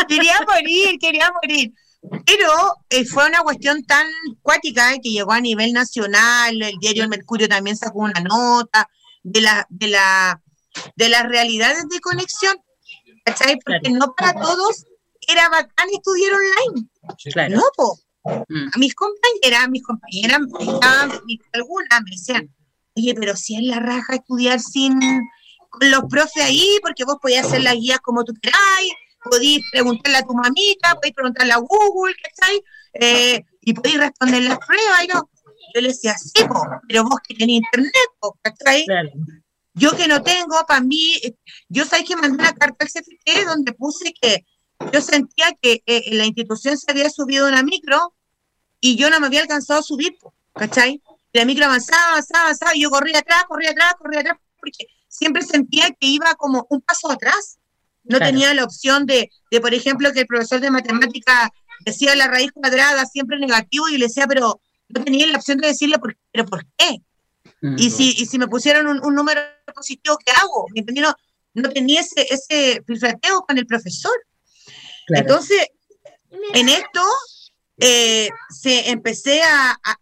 [0.07, 1.73] Quería morir, quería morir.
[2.25, 2.51] Pero
[2.89, 4.07] eh, fue una cuestión tan
[4.41, 8.89] cuática eh, que llegó a nivel nacional, el diario El Mercurio también sacó una nota
[9.23, 10.41] de la, de la,
[10.95, 12.55] de las realidades de conexión,
[13.25, 13.59] ¿cachai?
[13.65, 14.85] Porque no para todos
[15.27, 17.55] era bacán estudiar online.
[17.55, 17.99] No, po.
[18.49, 18.69] Mm.
[18.73, 20.39] A mis compañeras, mis compañeras,
[21.53, 22.53] algunas me decían,
[22.95, 24.99] oye, pero si es la raja estudiar sin
[25.81, 30.23] los profes ahí, porque vos podías hacer las guías como tú queráis, podías preguntarle a
[30.23, 32.63] tu mamita, podías preguntarle a Google, ¿cachai?
[32.93, 35.29] Eh, y podías responder las pruebas, y no.
[35.75, 36.43] Yo le decía, sí,
[36.87, 37.93] pero vos que tenés internet,
[38.41, 38.85] ¿cachai?
[39.73, 41.35] Yo que no tengo, para mí, eh,
[41.69, 44.45] yo sabía que mandé una carta al CFT donde puse que
[44.91, 48.13] yo sentía que eh, la institución se había subido una micro
[48.79, 50.17] y yo no me había alcanzado a subir,
[50.53, 51.01] ¿cachai?
[51.37, 55.43] la micro avanzaba, avanzaba, avanzaba, y yo corría atrás, corría atrás, corría atrás, porque siempre
[55.43, 57.57] sentía que iba como un paso atrás.
[58.03, 61.51] No tenía la opción de, de, por ejemplo, que el profesor de matemática
[61.85, 65.67] decía la raíz cuadrada siempre negativo y le decía, pero no tenía la opción de
[65.67, 67.01] decirle, por, pero ¿por qué?
[67.77, 69.41] Y, si, y si me pusieron un, número
[69.73, 70.67] positivo, ¿qué hago?
[70.75, 71.13] No,
[71.53, 74.13] no tenía ese, ese filtrateo con el profesor.
[75.07, 75.67] Entonces,
[76.53, 77.01] en esto
[77.79, 79.95] eh, se empecé a, a,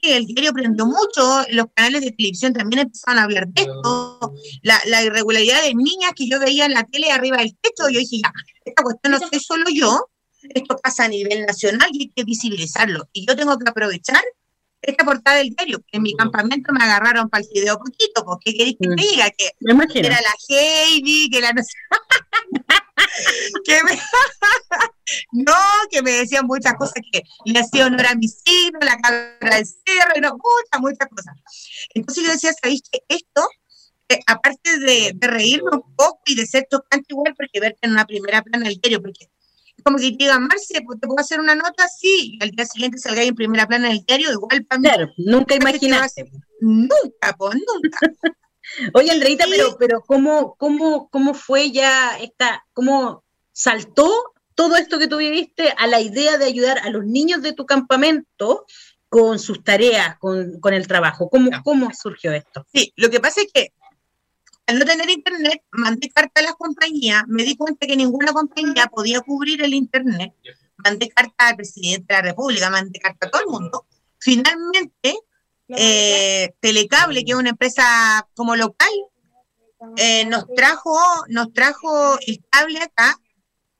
[0.00, 4.32] que el diario prendió mucho, los canales de televisión también empezaron a hablar de esto,
[4.62, 7.98] la, la, irregularidad de niñas que yo veía en la tele arriba del techo, yo
[7.98, 8.32] dije, ya,
[8.64, 10.08] esta cuestión no soy solo yo,
[10.54, 13.08] esto pasa a nivel nacional y hay que visibilizarlo.
[13.12, 14.22] Y yo tengo que aprovechar
[14.82, 18.52] esta portada del diario, que en mi campamento me agarraron para el video poquito, porque
[18.52, 18.96] ¿qué queréis que te mm.
[18.96, 19.30] diga?
[19.30, 19.50] Que,
[19.98, 21.62] era la Heidi, que la no
[23.64, 23.92] que me,
[25.32, 25.54] no,
[25.90, 29.66] que me decían muchas cosas que le hacía honor a mi signo, la cabra del
[29.66, 31.34] cerro, y no, muchas, muchas cosas.
[31.94, 33.48] Entonces yo decía, ¿sabéis que esto,
[34.08, 38.06] eh, aparte de, reírme un poco y de ser tocante igual, porque verte en una
[38.06, 39.30] primera plana del diario, porque
[39.82, 41.86] como que te digan, Marce, pues, ¿te puedo hacer una nota?
[41.88, 44.88] Sí, y al día siguiente salga en primera plana del diario, igual para mí.
[44.88, 46.28] Claro, nunca imaginaste.
[46.60, 47.98] Nunca, pues, nunca.
[48.94, 55.08] Oye, Andreita, pero, pero ¿cómo, cómo, ¿cómo fue ya esta, cómo saltó todo esto que
[55.08, 58.66] tú viviste a la idea de ayudar a los niños de tu campamento
[59.08, 61.28] con sus tareas, con, con el trabajo?
[61.30, 62.66] ¿Cómo, ¿Cómo surgió esto?
[62.72, 63.72] Sí, lo que pasa es que
[64.66, 68.86] al no tener internet, mandé carta a las compañías, me di cuenta que ninguna compañía
[68.88, 70.32] podía cubrir el internet,
[70.76, 73.86] mandé carta al presidente de la República, mandé carta a todo el mundo.
[74.18, 75.18] Finalmente,
[75.68, 78.88] eh, Telecable, que es una empresa como local,
[79.96, 80.98] eh, nos trajo,
[81.28, 83.18] nos trajo el cable acá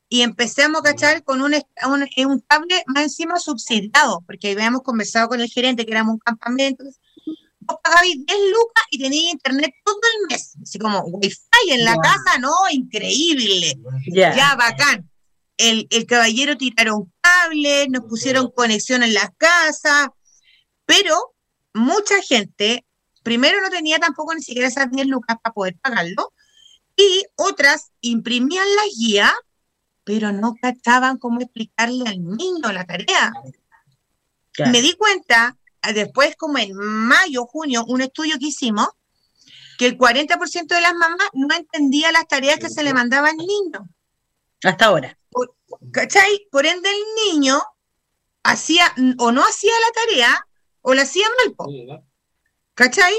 [0.09, 5.29] y empecemos a cachar con un, un, un, cable más encima subsidiado, porque habíamos conversado
[5.29, 6.85] con el gerente que éramos un campamento.
[7.61, 11.97] Vos pagabais 10 lucas y tenías internet todo el mes, así como wifi en la
[11.97, 12.53] casa, ¿no?
[12.71, 13.75] Increíble.
[14.07, 15.11] Ya, bacán.
[15.57, 20.09] El, el caballero tiraron cables, nos pusieron conexión en las casas,
[20.85, 21.36] pero
[21.77, 22.85] mucha gente,
[23.23, 26.33] primero no tenía tampoco ni siquiera esas 10 lucas para poder pagarlo,
[26.97, 29.35] y otras imprimían la guía,
[30.03, 33.33] pero no cachaban cómo explicarle al niño la tarea.
[34.71, 35.57] Me di cuenta,
[35.95, 38.89] después como en mayo, junio, un estudio que hicimos,
[39.79, 43.47] que el 40% de las mamás no entendía las tareas que se le mandaban al
[43.47, 43.89] niño.
[44.65, 45.19] Hasta ahora.
[45.93, 46.49] ¿Cachai?
[46.51, 47.61] Por ende el niño
[48.43, 50.46] hacía o no hacía la tarea
[50.87, 52.05] o la hacía mal.
[52.75, 53.15] ¿Cachai?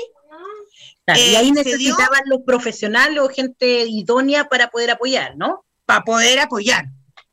[1.08, 5.66] y ahí eh, necesitaban los profesionales o gente idónea para poder apoyar, ¿no?
[5.86, 6.86] Para poder apoyar.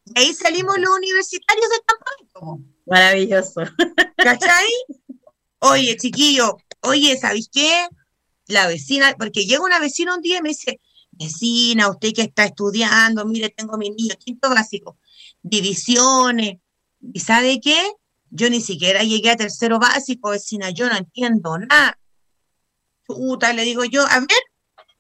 [0.04, 2.68] Y ahí salimos los universitarios de campamento.
[2.86, 3.60] Maravilloso.
[4.16, 4.66] ¿Cachai?
[5.60, 7.88] Oye, chiquillo, oye, ¿sabéis qué?
[8.48, 10.78] La vecina, porque llega una vecina un día y me dice,
[11.12, 14.98] vecina, usted que está estudiando, mire, tengo mi niño, quinto básico,
[15.40, 16.58] divisiones,
[17.00, 17.80] ¿y sabe qué?
[18.36, 21.96] Yo ni siquiera llegué a tercero básico, vecina, yo no entiendo nada.
[23.06, 24.42] Puta, le digo yo, a ver,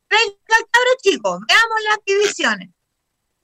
[0.06, 2.70] traiga al cabro chico, veamos las divisiones.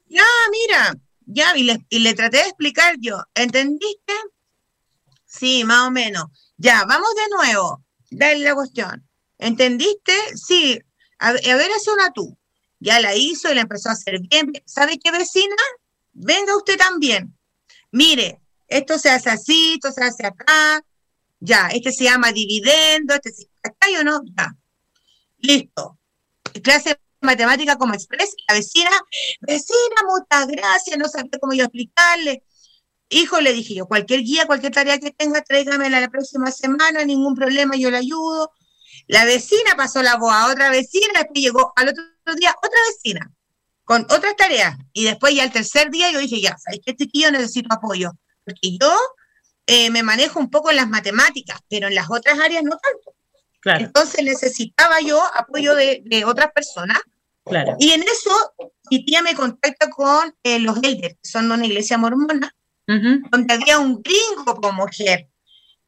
[0.06, 0.22] Ya,
[0.52, 0.94] mira,
[1.26, 4.12] ya, y le, y le traté de explicar yo, ¿entendiste?
[5.26, 6.26] Sí, más o menos.
[6.56, 9.04] Ya, vamos de nuevo, dale la cuestión.
[9.38, 10.12] ¿Entendiste?
[10.36, 10.78] Sí,
[11.18, 12.38] a, ver, hace una tú.
[12.78, 14.52] Ya la hizo y la empezó a hacer bien.
[14.66, 15.56] ¿Sabe qué, vecina?
[16.12, 17.36] Venga usted también.
[17.90, 20.82] Mire, esto se hace así, esto se hace acá.
[21.40, 24.54] Ya, este se llama dividendo, este se acá o no, ya.
[25.38, 25.98] Listo.
[26.62, 28.90] Clase matemática como express, la vecina,
[29.40, 32.44] vecina, muchas gracias, no sabía cómo yo explicarle.
[33.10, 37.34] Hijo, le dije yo, cualquier guía, cualquier tarea que tenga, tráigamela la próxima semana, ningún
[37.34, 38.52] problema, yo le ayudo.
[39.08, 42.04] La vecina pasó la voz a otra vecina, después llegó al otro
[42.36, 43.30] día otra vecina
[43.84, 44.76] con otras tareas.
[44.92, 47.32] Y después ya el tercer día yo dije, ya, ¿sabes qué, chiquillo?
[47.32, 48.12] Necesito apoyo.
[48.50, 48.92] Porque yo
[49.66, 53.14] eh, me manejo un poco en las matemáticas, pero en las otras áreas no tanto.
[53.84, 56.98] Entonces necesitaba yo apoyo de, otras personas.
[57.44, 57.76] Claro.
[57.78, 58.30] Y en eso
[58.90, 62.54] mi tía me contacta con eh, los elders, que son una iglesia mormona,
[62.86, 65.28] donde había un gringo como mujer,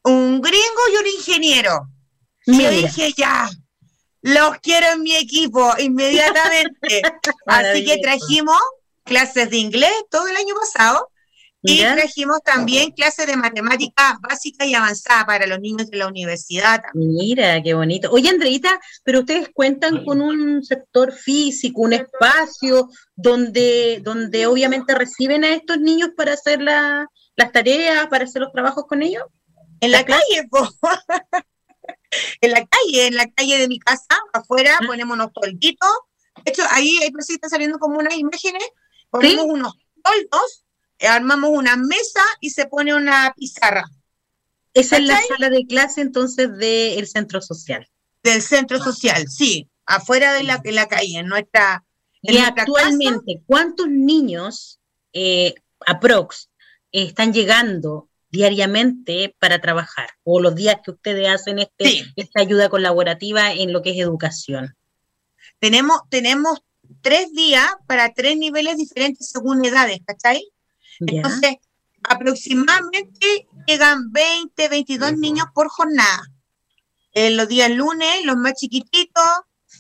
[0.05, 1.88] un gringo y un ingeniero.
[2.46, 3.51] Y yo dije, ya,
[4.20, 7.03] los quiero en mi equipo inmediatamente.
[7.46, 8.61] Así que trajimos
[9.03, 11.12] clases de inglés todo el año pasado
[11.62, 16.83] y trajimos también clases de matemática básica y avanzada para los niños de la universidad.
[16.94, 18.11] Mira, qué bonito.
[18.11, 25.44] Oye, Andreita, pero ustedes cuentan con un sector físico, un espacio donde, donde obviamente reciben
[25.44, 29.22] a estos niños para hacer las tareas, para hacer los trabajos con ellos.
[29.81, 30.48] En la, calle,
[32.40, 35.90] en la calle, en la calle de mi casa, afuera, ponemos unos tolditos.
[36.44, 38.68] De hecho, ahí, ahí pues están saliendo como unas imágenes,
[39.11, 40.64] ponemos unos toldos
[41.09, 43.85] armamos una mesa y se pone una pizarra.
[44.75, 47.88] Esa es la sala de clase entonces del centro social.
[48.23, 51.85] Del centro social, sí, afuera de la, de la calle, en nuestra...
[52.23, 54.81] y actualmente, ¿cuántos niños,
[55.12, 55.55] eh,
[55.87, 56.49] aprox,
[56.93, 60.11] están llegando diariamente para trabajar?
[60.25, 64.77] O los días que ustedes hacen este, esta ayuda colaborativa en lo que es educación.
[65.59, 66.61] Tenemos, tenemos
[67.03, 70.48] tres días para tres niveles diferentes según edades, ¿cachai?
[71.07, 71.57] Entonces,
[72.03, 76.23] aproximadamente llegan 20, 22 niños por jornada.
[77.15, 79.25] En los días lunes, los más chiquititos,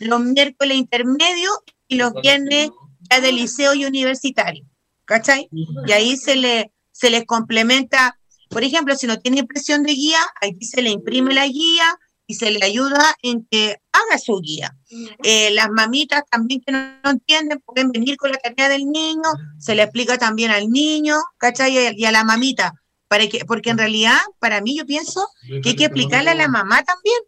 [0.00, 1.58] los miércoles intermedios
[1.88, 2.70] y los viernes
[3.10, 4.64] ya de liceo y universitario.
[5.04, 5.48] ¿Cachai?
[5.52, 8.18] Y ahí se, le, se les complementa,
[8.48, 11.98] por ejemplo, si no tiene impresión de guía, aquí se le imprime la guía,
[12.32, 14.74] y se le ayuda en que haga su guía.
[15.22, 19.28] Eh, las mamitas también que no, entienden pueden venir con la tarea del niño,
[19.58, 21.94] se le explica también al niño, ¿cachai?
[21.94, 22.72] Y a la mamita,
[23.06, 25.28] para que, porque en realidad, para mí yo pienso
[25.62, 27.18] que hay que explicarle a la mamá también,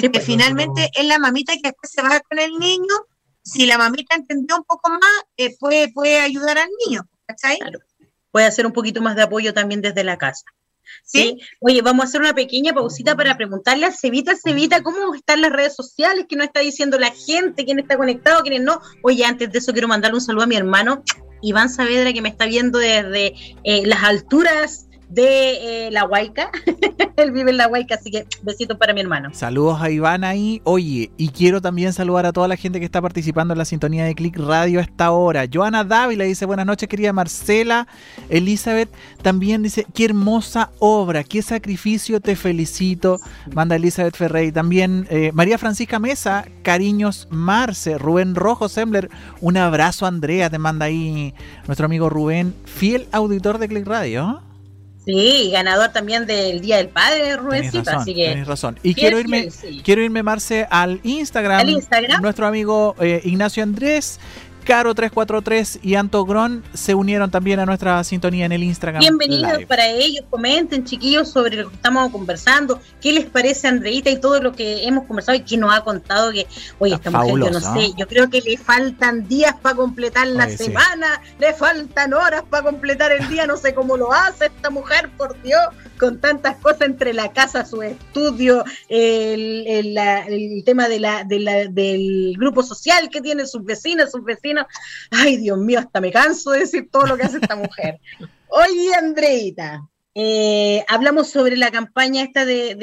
[0.00, 2.94] porque finalmente es la mamita que después se va con el niño,
[3.42, 7.58] si la mamita entendió un poco más, eh, puede, puede ayudar al niño, ¿cachai?
[8.30, 10.44] Puede hacer un poquito más de apoyo también desde la casa.
[11.04, 11.38] ¿Sí?
[11.60, 15.52] Oye, vamos a hacer una pequeña pausita para preguntarle a Cevita, Cevita, ¿cómo están las
[15.52, 16.26] redes sociales?
[16.28, 17.64] ¿Qué nos está diciendo la gente?
[17.64, 18.42] ¿Quién está conectado?
[18.42, 18.80] ¿Quién no?
[19.02, 21.02] Oye, antes de eso quiero mandarle un saludo a mi hermano
[21.42, 23.34] Iván Saavedra, que me está viendo desde
[23.64, 26.50] eh, las alturas de eh, La Huayca.
[27.16, 29.30] Él vive en La Huayca, así que besitos para mi hermano.
[29.32, 30.60] Saludos a Iván ahí.
[30.64, 34.04] Oye, y quiero también saludar a toda la gente que está participando en la sintonía
[34.04, 35.46] de Click Radio a esta hora.
[35.52, 37.86] Joana Dávila dice, buenas noches querida Marcela.
[38.28, 38.90] Elizabeth
[39.22, 43.18] también dice, qué hermosa obra, qué sacrificio, te felicito.
[43.54, 44.52] Manda Elizabeth Ferrey.
[44.52, 47.96] También eh, María Francisca Mesa, cariños Marce.
[47.98, 49.08] Rubén Rojo Sembler,
[49.40, 51.34] un abrazo Andrea, te manda ahí
[51.66, 54.42] nuestro amigo Rubén, fiel auditor de Click Radio.
[55.06, 58.26] Sí, ganador también del Día del Padre, Rubéncito, así que...
[58.26, 58.76] Tienes razón.
[58.82, 59.48] Y quiero irme,
[59.84, 61.60] quiero irme, Marce, al Instagram.
[61.60, 62.20] ¿Al Instagram?
[62.20, 64.18] Nuestro amigo eh, Ignacio Andrés
[64.66, 69.00] Caro343 y Anto Gron se unieron también a nuestra sintonía en el Instagram.
[69.00, 74.20] Bienvenidos para ellos, comenten chiquillos sobre lo que estamos conversando, qué les parece Andreita y
[74.20, 76.46] todo lo que hemos conversado y que nos ha contado que,
[76.78, 80.48] oye, esta mujer, yo no sé, yo creo que le faltan días para completar la
[80.48, 85.10] semana, le faltan horas para completar el día, no sé cómo lo hace esta mujer,
[85.16, 85.60] por Dios
[85.98, 92.62] con tantas cosas entre la casa, su estudio, el, el, tema de la, del grupo
[92.62, 94.66] social que tiene sus vecinas, sus vecinos.
[95.10, 97.98] Ay, Dios mío, hasta me canso de decir todo lo que hace esta mujer.
[98.48, 99.82] Oye, Andreita,
[100.18, 102.74] eh, hablamos sobre la campaña esta de,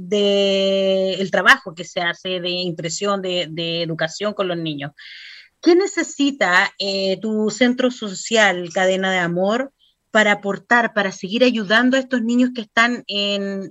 [0.00, 4.92] de, el trabajo que se hace de impresión, de, educación con los niños.
[5.60, 9.72] ¿Qué necesita eh, tu centro social, Cadena de Amor,
[10.12, 13.70] para aportar, para seguir ayudando a estos niños que están en,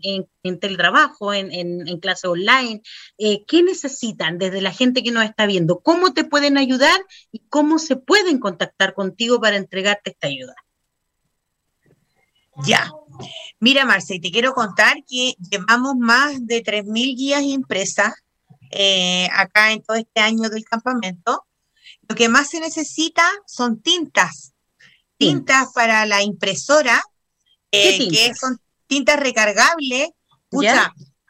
[0.60, 2.82] teletrabajo, en, en, clase online?
[3.20, 5.80] Eh, ¿Qué necesitan desde la gente que nos está viendo?
[5.80, 7.00] ¿Cómo te pueden ayudar
[7.32, 10.56] y cómo se pueden contactar contigo para entregarte esta ayuda?
[12.66, 12.92] Ya.
[13.60, 18.16] Mira, Marce, te quiero contar que llevamos más de 3.000 guías impresas
[18.72, 21.46] eh, acá en todo este año del campamento.
[22.10, 24.51] Lo que más se necesita son tintas
[25.26, 27.02] tintas para la impresora,
[27.72, 28.58] eh, que son
[28.88, 30.10] tintas recargables.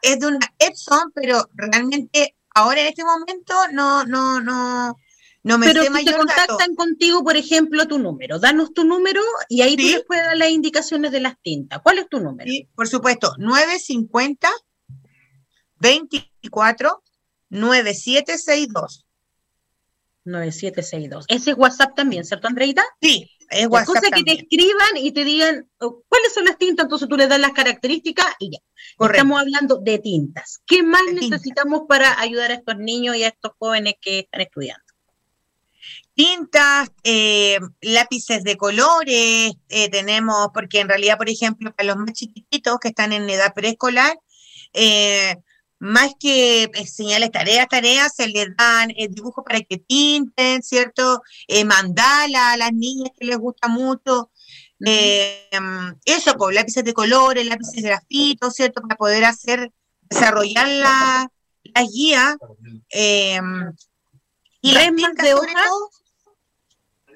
[0.02, 4.96] es de una Epson, pero realmente ahora en este momento no, no, no,
[5.44, 9.62] no me Pero si te contactan contigo, por ejemplo, tu número, danos tu número y
[9.62, 11.82] ahí tú les puedes dar las indicaciones de las tintas.
[11.82, 12.50] ¿Cuál es tu número?
[12.50, 14.50] Sí, por supuesto, 950
[15.80, 17.04] 24
[17.50, 19.06] 9762.
[20.26, 21.26] 9762.
[21.28, 22.84] Ese es WhatsApp también, ¿cierto, Andreita?
[23.02, 23.96] Sí, es WhatsApp.
[23.96, 27.30] Cosa que te escriban y te digan oh, cuáles son las tintas, entonces tú les
[27.30, 28.60] das las características y ya.
[29.00, 30.62] Estamos hablando de tintas.
[30.66, 34.84] ¿Qué más necesitamos para ayudar a estos niños y a estos jóvenes que están estudiando?
[36.14, 42.14] Tintas, eh, lápices de colores, eh, tenemos, porque en realidad, por ejemplo, para los más
[42.14, 44.20] chiquititos que están en edad preescolar,
[44.74, 45.38] eh,
[45.82, 51.24] más que señales, tareas, tareas, se les dan el dibujo para que tinten, ¿cierto?
[51.48, 54.30] Eh, mandala a las niñas que les gusta mucho.
[54.86, 55.50] Eh,
[56.06, 58.84] eso, con lápices de colores, lápices de grafito, ¿cierto?
[58.84, 59.72] Para poder hacer,
[60.04, 61.32] desarrollar la,
[61.92, 62.38] guía.
[62.92, 63.42] Eh,
[64.62, 66.01] y las de hojas.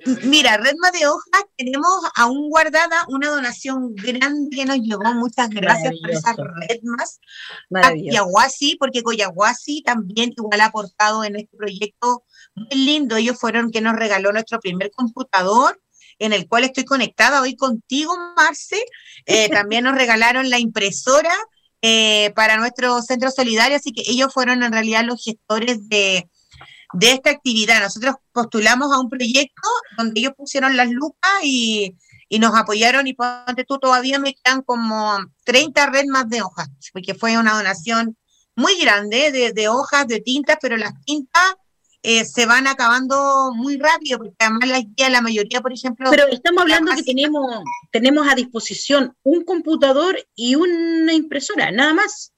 [0.23, 5.13] Mira, Redma de Hojas, tenemos aún guardada una donación grande que nos llegó.
[5.15, 7.19] Muchas gracias por esas Redmas.
[8.11, 12.23] Yaguasi, porque Coyahuasi también igual ha aportado en este proyecto
[12.55, 13.15] muy lindo.
[13.15, 15.81] Ellos fueron que nos regaló nuestro primer computador
[16.19, 18.83] en el cual estoy conectada hoy contigo, Marce.
[19.25, 21.35] Eh, también nos regalaron la impresora
[21.81, 26.29] eh, para nuestro centro solidario, así que ellos fueron en realidad los gestores de,
[26.93, 27.81] de esta actividad.
[27.81, 29.61] Nosotros postulamos a un proyecto
[29.97, 31.95] donde ellos pusieron las lucas y,
[32.39, 37.13] nos apoyaron y ponte tú todavía me quedan como 30 red más de hojas, porque
[37.13, 38.17] fue una donación
[38.57, 41.55] muy grande de, hojas, de tintas, pero las tintas
[42.03, 46.09] eh, se van acabando muy rápido, porque además las guías, la mayoría, por ejemplo...
[46.09, 52.33] Pero estamos hablando que tenemos, tenemos a disposición un computador y una impresora, nada más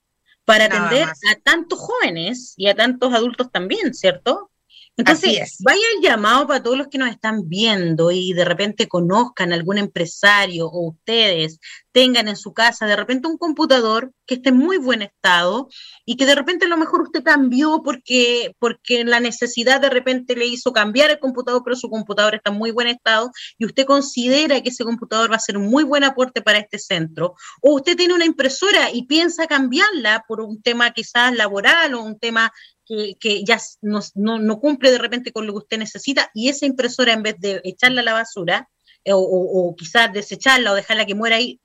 [0.48, 4.50] para atender a tantos jóvenes y a tantos adultos también, ¿cierto?
[4.98, 9.54] Entonces, vaya el llamado para todos los que nos están viendo y de repente conozcan
[9.54, 11.60] algún empresario o ustedes
[11.92, 15.68] tengan en su casa de repente un computador que esté en muy buen estado
[16.06, 20.36] y que de repente a lo mejor usted cambió porque, porque la necesidad de repente
[20.36, 23.86] le hizo cambiar el computador, pero su computador está en muy buen estado y usted
[23.86, 27.76] considera que ese computador va a ser un muy buen aporte para este centro, o
[27.76, 32.52] usted tiene una impresora y piensa cambiarla por un tema quizás laboral o un tema
[32.88, 37.14] que, ya no, no, cumple de repente con lo que usted necesita y esa impresora
[37.14, 38.70] en vez de echarla a la basura
[39.04, 41.60] eh, o, quizás desecharla o dejarla que muera ahí,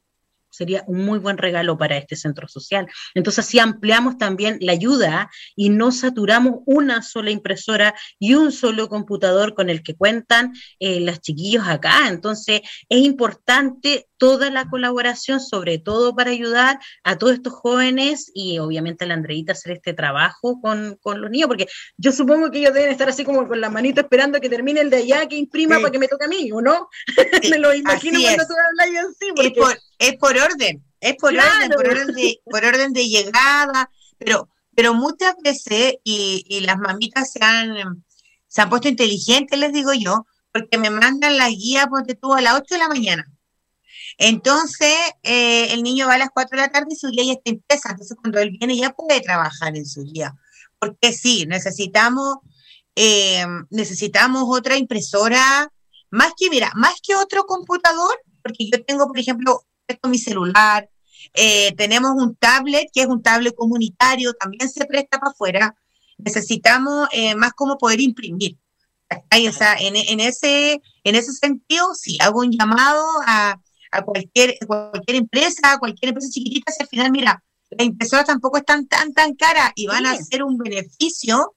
[0.53, 2.87] sería un muy buen regalo para este centro social.
[3.15, 8.89] Entonces, si ampliamos también la ayuda y no saturamos una sola impresora y un solo
[8.89, 12.09] computador con el que cuentan eh, los chiquillos acá.
[12.09, 18.61] Entonces, es importante toda la colaboración, sobre todo para ayudar a todos estos jóvenes y
[18.61, 22.73] obviamente a la Andreita hacer este trabajo con, los niños, porque yo supongo que ellos
[22.73, 25.81] deben estar así como con la manito esperando que termine el de allá, que imprima
[25.81, 26.89] para que me toque a mí, ¿o no?
[27.51, 29.33] me lo imagino cuando tú hablas así.
[29.35, 29.83] Porque...
[30.03, 34.95] Es, por, orden, es por orden, por orden, de, por orden de llegada, pero, pero
[34.95, 38.05] muchas veces, y, y las mamitas se han,
[38.49, 42.41] se han puesto inteligentes, les digo yo, porque me mandan la guía, ponte tú, a
[42.41, 43.33] las 8 de la mañana
[44.19, 47.33] entonces, eh, el niño va a las 4 de la tarde y su guía ya
[47.33, 47.91] está impresa.
[47.91, 50.35] Entonces, cuando él viene, ya puede trabajar en su guía.
[50.79, 52.39] Porque sí, necesitamos,
[52.97, 55.73] eh, necesitamos otra impresora,
[56.11, 60.89] más que, mira, más que otro computador, porque yo tengo, por ejemplo, esto mi celular,
[61.35, 65.77] eh, tenemos un tablet, que es un tablet comunitario, también se presta para afuera.
[66.19, 68.57] Necesitamos más como poder imprimir.
[69.49, 73.61] O sea, en, en, ese, en ese sentido, sí, hago un llamado a,
[73.93, 78.87] a cualquier, cualquier empresa, cualquier empresa chiquitita, si al final, mira, las impresoras tampoco están
[78.87, 81.55] tan, tan caras y van a ser un beneficio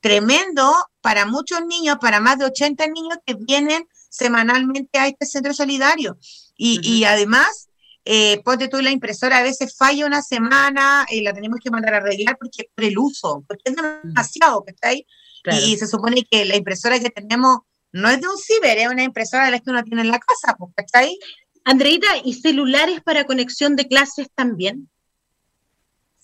[0.00, 5.54] tremendo para muchos niños, para más de 80 niños que vienen semanalmente a este centro
[5.54, 6.18] solidario.
[6.56, 7.68] Y, y además,
[8.04, 11.94] eh, ponte tú la impresora, a veces falla una semana y la tenemos que mandar
[11.94, 15.06] a arreglar porque por el uso, porque es demasiado, ¿cachai?
[15.42, 15.60] Claro.
[15.64, 17.60] Y se supone que la impresora que tenemos
[17.92, 20.18] no es de un ciber, es una impresora de las que uno tiene en la
[20.18, 21.18] casa, ¿cachai?
[21.64, 24.90] Andreita, ¿y celulares para conexión de clases también?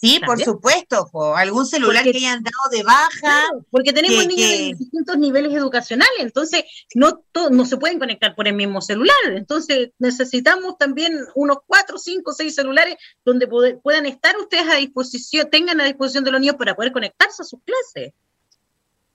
[0.00, 3.44] Sí, por supuesto, algún celular que hayan dado de baja.
[3.70, 8.54] porque tenemos niños de distintos niveles educacionales, entonces no, no se pueden conectar por el
[8.54, 9.14] mismo celular.
[9.26, 12.96] Entonces necesitamos también unos cuatro, cinco, seis celulares
[13.26, 17.42] donde puedan estar ustedes a disposición, tengan a disposición de los niños para poder conectarse
[17.42, 18.14] a sus clases.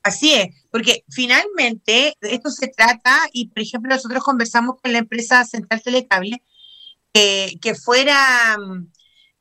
[0.03, 5.43] Así es, porque finalmente esto se trata, y por ejemplo nosotros conversamos con la empresa
[5.45, 6.43] Central Telecable,
[7.11, 8.87] que fuera, mm,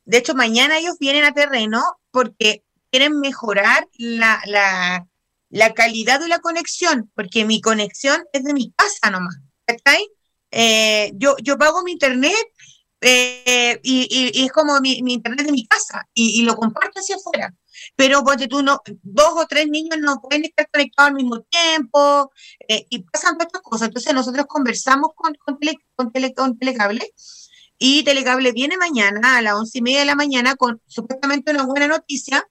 [0.05, 4.41] de hecho mañana ellos vienen a terreno porque quieren mejorar la,
[5.49, 9.35] la, calidad de la conexión, porque mi conexión es de mi casa nomás,
[9.67, 9.93] ¿está
[10.51, 12.33] eh, yo, yo pago mi internet
[13.01, 16.99] eh, y, y, es como mi, mi, internet de mi casa y, y lo comparto
[16.99, 17.53] hacia afuera
[17.95, 22.31] pero porque tú no, dos o tres niños no pueden estar conectados al mismo tiempo
[22.67, 23.87] eh, y pasan todas estas cosas.
[23.89, 25.59] Entonces nosotros conversamos con, con,
[25.95, 27.13] con, Telecable
[27.77, 31.65] y Telecable viene mañana a las once y media de la mañana con supuestamente una
[31.65, 32.47] buena noticia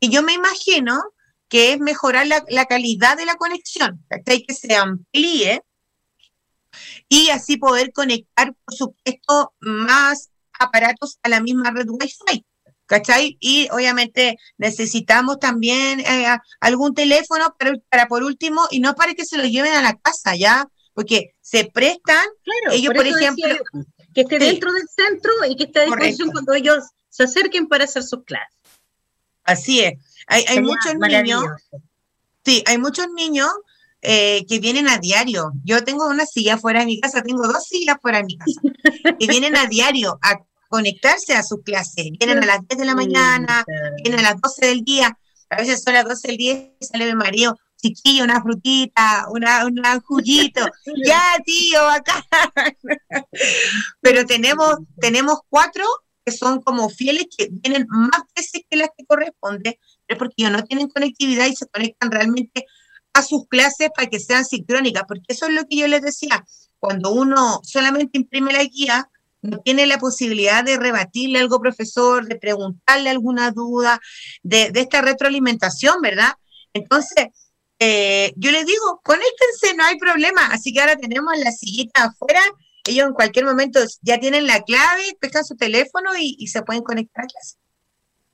[0.00, 1.00] y yo me imagino
[1.48, 5.62] que es mejorar la, la calidad de la conexión, que se amplíe
[7.08, 12.46] y así poder conectar, por supuesto, más aparatos a la misma red Wi-Fi.
[12.86, 13.38] ¿cachai?
[13.40, 16.26] Y obviamente necesitamos también eh,
[16.60, 19.94] algún teléfono para, para, por último, y no para que se lo lleven a la
[19.94, 20.68] casa, ¿ya?
[20.92, 22.24] Porque se prestan,
[22.70, 23.48] ellos por, ejemplo...
[24.14, 27.84] que esté dentro del centro y que esté a disposición cuando ellos se acerquen para
[27.84, 28.56] hacer sus clases.
[29.44, 29.94] Así es.
[30.26, 31.44] Hay, hay muchos niños,
[32.44, 33.48] sí, hay muchos niños
[34.00, 35.52] eh, que vienen a diario.
[35.64, 38.60] Yo tengo una silla fuera de mi casa, tengo dos sillas fuera de mi casa,
[39.18, 40.38] y vienen a diario a
[40.68, 42.06] conectarse a sus clases.
[42.18, 43.64] Vienen a las 10 de la mañana,
[44.02, 45.16] vienen a las 12 del día,
[45.50, 49.66] a veces son las 12 del día y sale mi marido, chiquillo, una frutita, una,
[49.66, 50.60] un juguito,
[51.04, 52.24] ya tío, acá.
[54.00, 55.84] Pero tenemos, tenemos cuatro
[56.24, 59.74] que son como fieles, que vienen más veces que las que corresponden,
[60.06, 62.64] pero porque ellos no tienen conectividad y se conectan realmente
[63.12, 66.44] a sus clases para que sean sincrónicas, porque eso es lo que yo les decía,
[66.78, 69.10] cuando uno solamente imprime la guía,
[69.42, 74.00] no tiene la posibilidad de rebatirle algo, profesor, de preguntarle alguna duda,
[74.42, 76.32] de, esta retroalimentación, ¿verdad?
[76.72, 77.26] Entonces,
[77.84, 80.46] eh, yo les digo, conéctense, no hay problema.
[80.52, 82.40] Así que ahora tenemos la sillita afuera.
[82.86, 86.82] Ellos en cualquier momento ya tienen la clave, pescan su teléfono y, y se pueden
[86.84, 87.56] conectar a clase.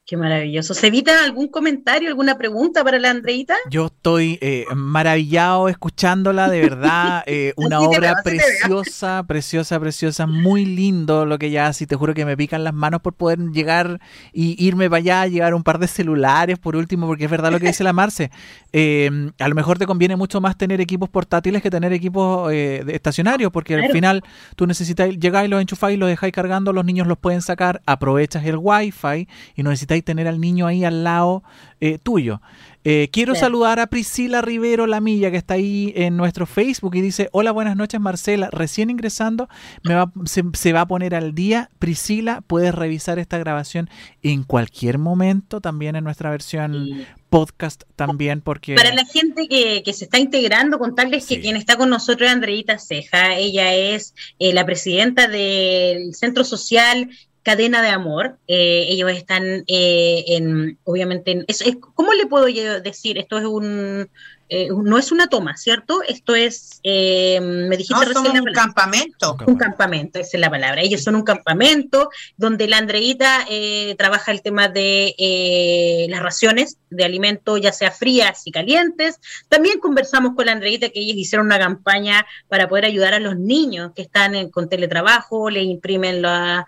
[0.08, 0.72] Qué maravilloso.
[0.72, 3.54] ¿Se evita algún comentario, alguna pregunta para la Andreita?
[3.68, 7.22] Yo estoy eh, maravillado escuchándola, de verdad.
[7.30, 10.26] Eh, una obra preciosa, preciosa, preciosa.
[10.26, 11.84] Muy lindo lo que ella hace.
[11.84, 14.00] Y te juro que me pican las manos por poder llegar
[14.32, 17.60] y irme para allá, llevar un par de celulares por último, porque es verdad lo
[17.60, 18.30] que dice la Marce.
[18.70, 23.50] Eh, a lo mejor te conviene mucho más tener equipos portátiles que tener equipos estacionarios,
[23.50, 24.22] porque al final
[24.56, 27.80] tú necesitas llegar y los enchufáis y los dejáis cargando, los niños los pueden sacar,
[27.86, 31.42] aprovechas el wifi y no necesitáis y tener al niño ahí al lado
[31.80, 32.40] eh, tuyo.
[32.84, 37.28] Eh, quiero saludar a Priscila Rivero Lamilla, que está ahí en nuestro Facebook y dice,
[37.32, 39.48] hola, buenas noches Marcela, recién ingresando,
[39.82, 41.68] me va, se, va a poner al día.
[41.78, 43.90] Priscila, puedes revisar esta grabación
[44.22, 46.88] en cualquier momento, también en nuestra versión
[47.28, 48.74] podcast también, porque...
[48.74, 52.78] Para la gente que, se está integrando, contarles que quien está con nosotros es Andreita
[52.78, 57.10] Ceja, ella es eh, la presidenta del Centro Social
[57.48, 58.36] cadena de amor.
[58.46, 63.16] Eh, ellos están eh, en, obviamente, es, ¿cómo le puedo decir?
[63.16, 64.10] Esto es un,
[64.50, 66.02] eh, no es una toma, ¿cierto?
[66.02, 68.40] Esto es, eh, me dijiste recién.
[68.40, 69.36] un campamento.
[69.46, 70.80] Un campamento, esa es la palabra.
[70.80, 77.04] Ellos son un campamento donde la Andreita eh, trabaja el tema de las raciones de
[77.04, 79.20] alimentos, ya sea frías y calientes.
[79.48, 83.36] También conversamos con la Andreita que ellos hicieron una campaña para poder ayudar a los
[83.36, 86.64] niños que están con teletrabajo, le imprimen las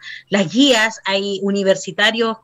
[0.53, 1.01] guías.
[1.07, 2.37] Hay universitarios,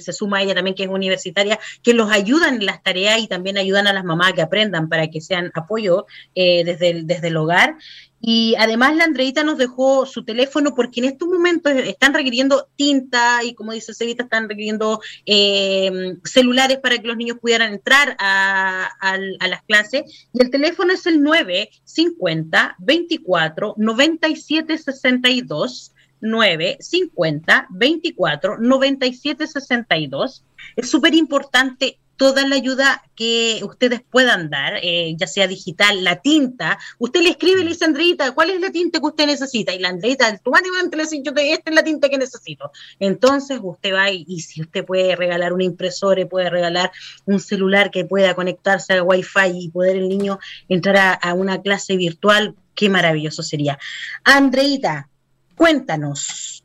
[0.00, 3.56] se suma ella también que es universitaria, que los ayudan en las tareas y también
[3.56, 7.36] ayudan a las mamás que aprendan para que sean apoyo eh, desde, el, desde el
[7.36, 7.76] hogar.
[8.24, 13.42] Y además la Andreita nos dejó su teléfono porque en estos momentos están requiriendo tinta
[13.42, 18.88] y como dice Cevita, están requiriendo eh, celulares para que los niños pudieran entrar a,
[19.00, 20.04] a, las clases.
[20.32, 25.92] Y el teléfono es el 950 24 97 62.
[26.20, 30.44] 950 24 97 62.
[30.76, 36.16] Es súper importante toda la ayuda que ustedes puedan dar, eh, ya sea digital, la
[36.16, 36.78] tinta.
[36.98, 39.72] Usted le escribe, le dice, Andreita, ¿cuál es la tinta que usted necesita?
[39.74, 42.70] Y la Andreita automáticamente le dice, yo te, esta es la tinta que necesito.
[42.98, 46.92] Entonces usted va y, si usted puede regalar un impresor, puede regalar
[47.24, 50.38] un celular que pueda conectarse al Wi-Fi y poder el niño
[50.68, 53.78] entrar a, una clase virtual, qué maravilloso sería.
[54.24, 55.08] Andreita,
[55.56, 56.64] cuéntanos,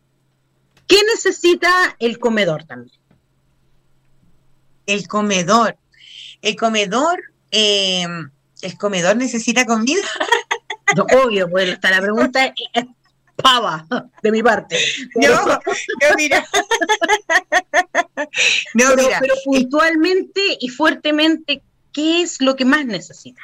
[0.88, 3.00] ¿qué necesita el comedor también?
[4.88, 5.78] El comedor.
[6.42, 7.20] El comedor,
[7.52, 8.06] eh,
[8.62, 10.02] el comedor necesita comida.
[11.24, 12.86] obvio, pues hasta la pregunta es
[13.36, 13.86] pava
[14.24, 14.78] de mi parte.
[15.16, 15.60] No, no,
[16.16, 16.44] mira.
[18.74, 19.18] no, pero, mira.
[19.20, 21.62] pero puntualmente y fuertemente,
[21.94, 23.42] ¿qué es lo que más necesita?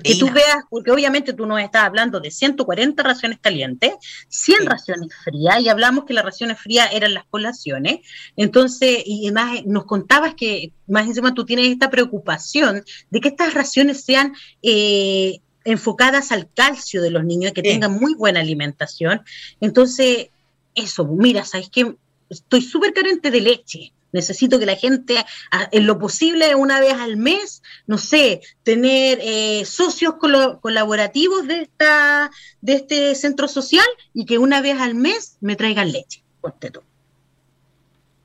[0.00, 3.92] Que tú veas, porque obviamente tú nos estás hablando de 140 raciones calientes,
[4.28, 8.00] 100 raciones frías, y hablamos que las raciones frías eran las colaciones.
[8.36, 13.54] Entonces, y además nos contabas que más encima tú tienes esta preocupación de que estas
[13.54, 19.22] raciones sean eh, enfocadas al calcio de los niños, que tengan muy buena alimentación.
[19.60, 20.28] Entonces,
[20.74, 21.96] eso, mira, sabes que
[22.28, 25.24] estoy súper carente de leche Necesito que la gente,
[25.70, 30.14] en lo posible, una vez al mes, no sé, tener eh, socios
[30.60, 35.90] colaborativos de, esta, de este centro social y que una vez al mes me traigan
[35.90, 36.22] leche.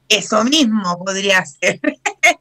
[0.10, 1.80] Eso mismo podría ser.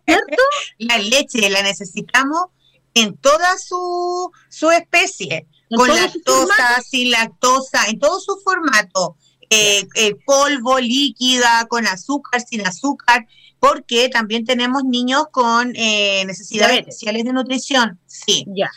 [0.05, 0.43] ¿Cierto?
[0.79, 2.47] la leche la necesitamos
[2.95, 9.17] en toda su, su especie, con lactosa, sin lactosa, en todo su formato
[9.51, 13.27] eh, eh, polvo, líquida, con azúcar, sin azúcar,
[13.61, 17.99] porque también tenemos niños con eh, necesidades especiales de nutrición.
[18.07, 18.71] Sí, ya.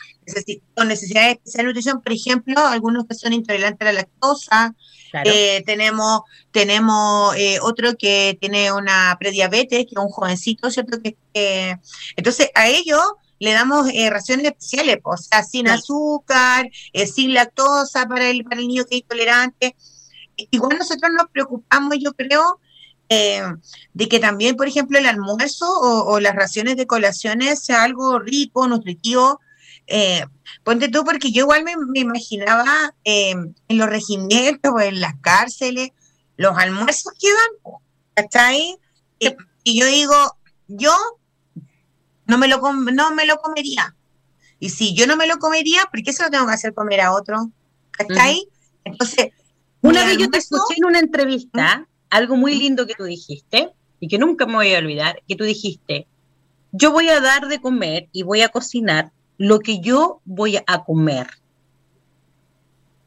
[0.74, 4.74] con necesidades especiales de nutrición, por ejemplo, algunos que son intolerantes a la lactosa.
[5.24, 6.20] Eh, tenemos
[6.52, 10.98] tenemos otro que tiene una prediabetes, que es un jovencito, ¿cierto?
[11.02, 11.16] Que,
[12.16, 13.02] entonces, a ellos
[13.40, 16.70] le damos raciones especiales, o sea, sin azúcar,
[17.12, 19.74] sin lactosa para el, para el niño que es intolerante
[20.50, 22.60] igual nosotros nos preocupamos, yo creo,
[23.08, 23.42] eh,
[23.92, 28.68] de que también, por ejemplo, el almuerzo o, las raciones de colaciones sea algo rico,
[28.68, 29.40] nutritivo.
[29.86, 30.24] Eh,
[30.62, 35.90] ponte tú, porque yo igual me, imaginaba eh, en los regimientos o en las cárceles,
[36.36, 37.80] los almuerzos que dan,
[38.14, 38.78] ¿cachai?
[39.18, 39.34] Y,
[39.64, 40.36] y yo digo,
[40.68, 40.94] yo
[42.26, 43.96] no me, lo no me lo comería.
[44.60, 47.00] Y si yo no me lo comería, ¿por qué se lo tengo que hacer comer
[47.00, 47.50] a otro?
[47.90, 48.46] ¿Cachai?
[48.84, 49.32] Entonces,
[49.82, 54.08] una vez yo te escuché en una entrevista, algo muy lindo que tú dijiste, y
[54.08, 56.06] que nunca me voy a olvidar, que tú dijiste,
[56.72, 60.84] yo voy a dar de comer y voy a cocinar lo que yo voy a
[60.84, 61.28] comer.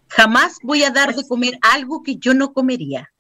[0.08, 3.12] Jamás voy a dar de comer algo que yo no comería.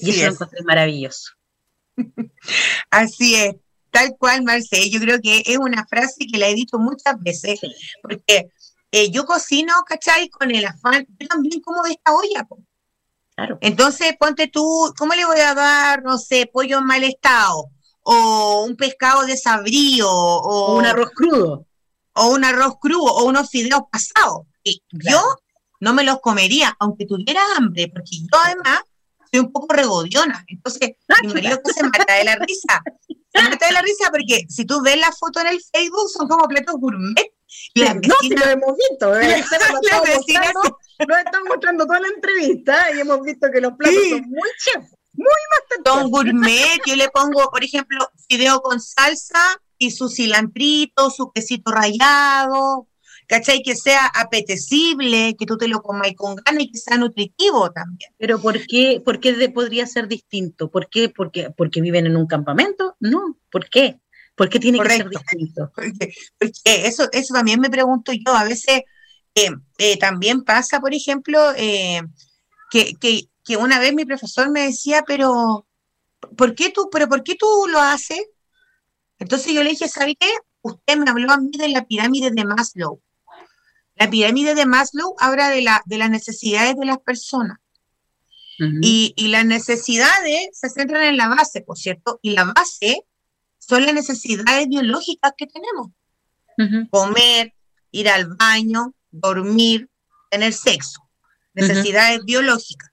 [0.00, 0.64] y eso es.
[0.64, 1.32] maravilloso.
[2.90, 3.54] Así es,
[3.90, 4.90] tal cual, Marcel.
[4.90, 7.60] Yo creo que es una frase que la he dicho muchas veces,
[8.02, 8.50] porque
[8.90, 10.28] eh, yo cocino, ¿cachai?
[10.28, 12.48] Con el afán, yo también como de esta olla.
[13.60, 17.70] Entonces, ponte tú, ¿cómo le voy a dar, no sé, pollo en mal estado?
[18.02, 21.66] O un pescado desabrío, o, un arroz crudo.
[22.14, 24.46] O un arroz crudo, o unos fideos pasados.
[24.64, 25.22] Y Yo
[25.80, 28.80] no me los comería, aunque tuviera hambre, porque yo además
[29.30, 30.44] soy un poco regodiona.
[30.48, 30.90] Entonces,
[31.22, 32.82] mi marido que se mata de la risa.
[33.30, 36.26] Se mata de la risa porque si tú ves la foto en el Facebook, son
[36.26, 37.30] como platos gourmet.
[37.76, 39.20] No, si lo hemos visto.
[39.20, 39.44] ¿eh?
[41.06, 44.84] Lo están mostrando toda la entrevista y hemos visto que los platos son muy chef,
[45.12, 46.80] muy más Son gourmet.
[46.86, 52.88] Yo le pongo, por ejemplo, fideo con salsa y su cilantrito, su quesito rallado,
[53.28, 53.62] ¿cachai?
[53.62, 58.10] Que sea apetecible, que tú te lo comas con ganas y que sea nutritivo también.
[58.18, 60.70] Pero ¿por qué, por qué podría ser distinto?
[60.70, 61.08] ¿Por qué?
[61.08, 62.96] Porque, porque viven en un campamento?
[62.98, 64.00] No, ¿por qué?
[64.34, 65.72] ¿Por qué tiene que ser distinto?
[65.76, 66.12] Porque,
[66.64, 68.34] eso, eso también me pregunto yo.
[68.36, 68.82] A veces
[69.38, 72.02] eh, eh, también pasa, por ejemplo, eh,
[72.70, 75.66] que, que, que, una vez mi profesor me decía, pero
[76.36, 78.24] ¿por qué tú, pero por qué tú lo haces?
[79.18, 80.30] Entonces yo le dije, ¿sabe qué?
[80.62, 83.00] Usted me habló a mí de la pirámide de Maslow.
[83.94, 87.58] La pirámide de Maslow habla de, la, de las necesidades de las personas.
[88.58, 93.04] y, y, las necesidades se centran en la base, por cierto, y la base
[93.58, 95.90] son las necesidades biológicas que tenemos.
[96.90, 97.54] Comer,
[97.92, 99.88] ir al baño, dormir,
[100.30, 101.00] tener sexo.
[101.54, 102.90] Necesidades biológicas.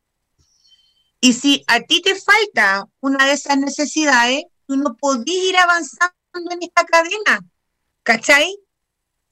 [1.20, 6.14] Y si a ti te falta una de esas necesidades, tú no podés ir avanzando
[6.52, 7.40] en esta cadena.
[8.04, 8.56] ¿Cachai?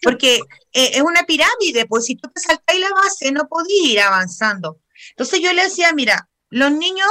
[0.02, 0.36] Porque
[0.74, 4.82] eh, es una pirámide, pues si tú te saltáis la base, no podís ir avanzando.
[5.12, 7.10] Entonces yo le decía, mira, los niños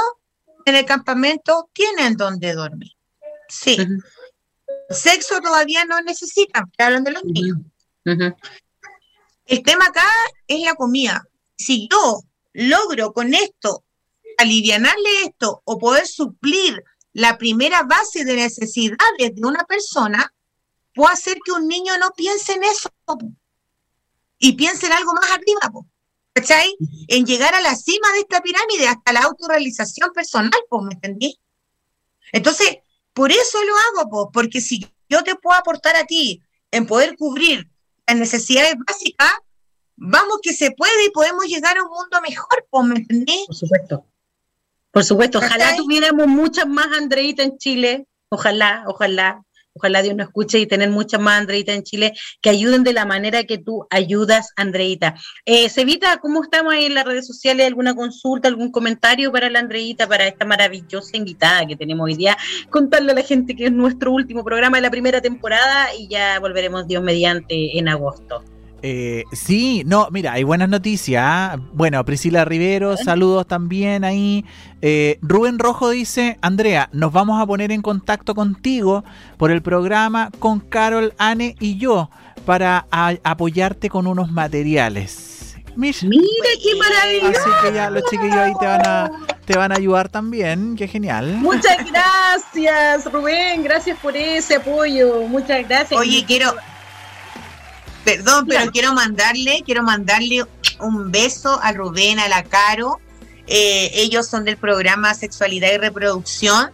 [0.65, 2.91] en el campamento tienen donde dormir.
[3.49, 3.77] Sí.
[4.89, 7.57] Sexo todavía no necesitan, hablan de los niños.
[9.45, 10.05] El tema acá
[10.47, 11.23] es la comida.
[11.57, 12.21] Si yo
[12.53, 13.83] logro con esto
[14.37, 16.83] alivianarle esto o poder suplir
[17.13, 20.33] la primera base de necesidades de una persona,
[20.93, 22.89] puedo hacer que un niño no piense en eso
[24.39, 25.85] y piense en algo más arriba,
[26.33, 26.75] ¿cachai?
[27.07, 31.39] En llegar a la cima de esta pirámide hasta la autorrealización personal, pues, ¿me entendí?
[32.31, 32.77] Entonces,
[33.13, 36.41] por eso lo hago, pues, porque si yo te puedo aportar a ti
[36.71, 37.69] en poder cubrir
[38.13, 39.33] las necesidades básicas,
[39.95, 43.43] vamos que se puede y podemos llegar a un mundo mejor, pues, ¿me entendí?
[43.47, 44.05] Por supuesto.
[44.91, 49.43] Por supuesto, ojalá tuviéramos muchas más Andreitas en Chile, ojalá, ojalá,
[49.73, 53.05] ojalá Dios nos escuche y tener muchas más Andreitas en Chile que ayuden de la
[53.05, 55.15] manera que tú ayudas, Andreita.
[55.45, 55.69] Eh,
[56.21, 57.67] ¿cómo estamos ahí en las redes sociales?
[57.67, 62.37] ¿Alguna consulta, algún comentario para la Andreita, para esta maravillosa invitada que tenemos hoy día?
[62.69, 66.39] Contarle a la gente que es nuestro último programa de la primera temporada y ya
[66.39, 68.43] volveremos Dios mediante en agosto.
[68.85, 71.23] Eh, sí, no, mira, hay buenas noticias.
[71.25, 71.57] ¿ah?
[71.71, 74.43] Bueno, Priscila Rivero, saludos también ahí.
[74.81, 79.05] Eh, Rubén Rojo dice, Andrea, nos vamos a poner en contacto contigo
[79.37, 82.09] por el programa con Carol, Anne y yo
[82.45, 85.55] para apoyarte con unos materiales.
[85.77, 85.97] Mira,
[86.61, 87.39] qué maravilloso.
[87.39, 89.11] Así que ya los chiquillos ahí te van a,
[89.45, 91.37] te van a ayudar también, qué genial.
[91.37, 95.99] Muchas gracias, Rubén, gracias por ese apoyo, muchas gracias.
[95.99, 96.53] Oye, quiero,
[98.03, 100.43] Perdón, pero quiero mandarle, quiero mandarle
[100.79, 102.99] un beso a Rubén, a la Caro.
[103.47, 106.71] Eh, ellos son del programa Sexualidad y Reproducción,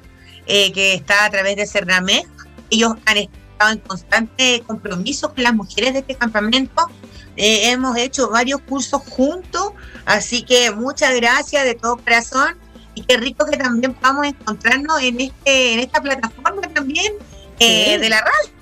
[0.47, 2.27] eh, que está a través de Cernamec.
[2.71, 6.89] Ellos han estado en constante compromiso con las mujeres de este campamento.
[7.35, 9.73] Eh, hemos hecho varios cursos juntos,
[10.05, 12.57] así que muchas gracias de todo corazón
[12.95, 17.13] y qué rico que también podamos encontrarnos en este en esta plataforma también
[17.59, 18.58] de la radio.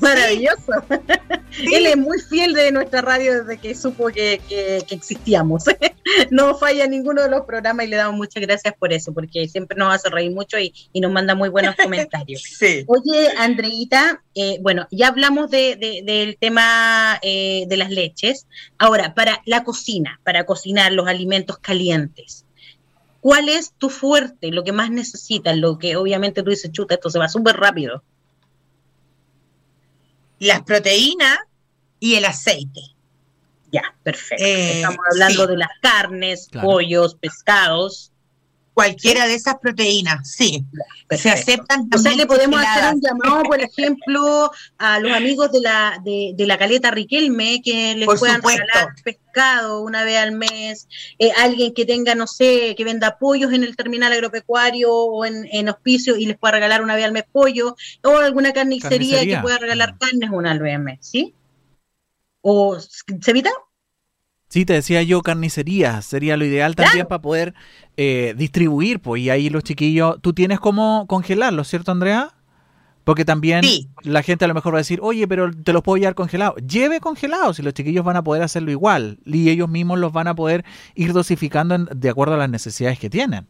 [0.00, 0.72] Maravilloso.
[1.58, 4.40] Él es muy fiel de nuestra radio desde que supo que,
[4.90, 5.64] existíamos.
[6.30, 9.76] no falla ninguno de los programas y le damos muchas gracias por eso, porque siempre
[9.76, 12.42] nos hace reír mucho y, nos manda muy buenos comentarios.
[12.86, 18.46] Oye, Andreita, eh, bueno, ya hablamos del tema eh, de las leches.
[18.78, 22.44] Ahora, para la cocina, para cocinar los alimentos calientes.
[23.20, 25.54] ¿Cuál es tu fuerte, lo que más necesitas?
[25.54, 28.02] Lo que obviamente tú dices, chuta, esto se va súper rápido
[30.40, 31.38] las proteínas
[32.00, 32.80] y el aceite.
[33.70, 34.44] Ya, perfecto.
[34.44, 38.10] Eh, Estamos hablando de las carnes, pollos, pescados.
[38.72, 40.64] Cualquiera de esas proteínas, sí.
[41.10, 45.60] se aceptan O sea, le podemos hacer un llamado, por ejemplo, a los amigos de
[45.60, 51.32] la, de, la caleta Riquelme, que les puedan regalar pescado una vez al mes, eh,
[51.36, 55.68] alguien que tenga, no sé, que venda pollos en el terminal agropecuario o en, en
[55.68, 59.58] hospicio y les pueda regalar una vez al mes pollo, o alguna carnicería, que pueda
[59.58, 61.34] regalar carnes una vez al mes, ¿sí?
[62.40, 63.50] ¿O se evita?
[64.50, 67.54] Sí, te decía yo carnicería, sería lo ideal también para poder
[67.96, 72.34] eh, distribuir, pues, y ahí los chiquillos, tú tienes cómo congelarlos, ¿cierto, Andrea?
[73.04, 73.64] Porque también
[74.02, 76.56] la gente a lo mejor va a decir, oye, pero te los puedo llevar congelados.
[76.66, 79.18] Lleve congelados y los chiquillos van a poder hacerlo igual.
[79.24, 83.08] Y ellos mismos los van a poder ir dosificando de acuerdo a las necesidades que
[83.08, 83.46] tienen.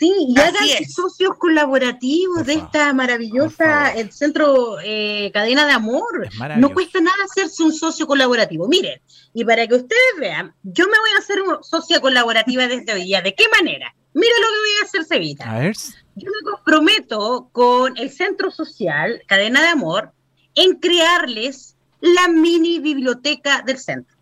[0.00, 6.26] Sí, y hagan socios colaborativos de esta maravillosa el centro eh, cadena de amor.
[6.56, 8.66] No cuesta nada hacerse un socio colaborativo.
[8.66, 8.98] Miren,
[9.34, 13.04] y para que ustedes vean, yo me voy a hacer una socia colaborativa desde hoy
[13.04, 13.20] día.
[13.20, 13.94] ¿De qué manera?
[14.14, 15.50] Mira lo que voy a hacer, Sevita.
[15.50, 15.76] A ver.
[16.14, 20.12] Yo me comprometo con el centro social Cadena de Amor
[20.54, 24.16] en crearles la mini biblioteca del centro.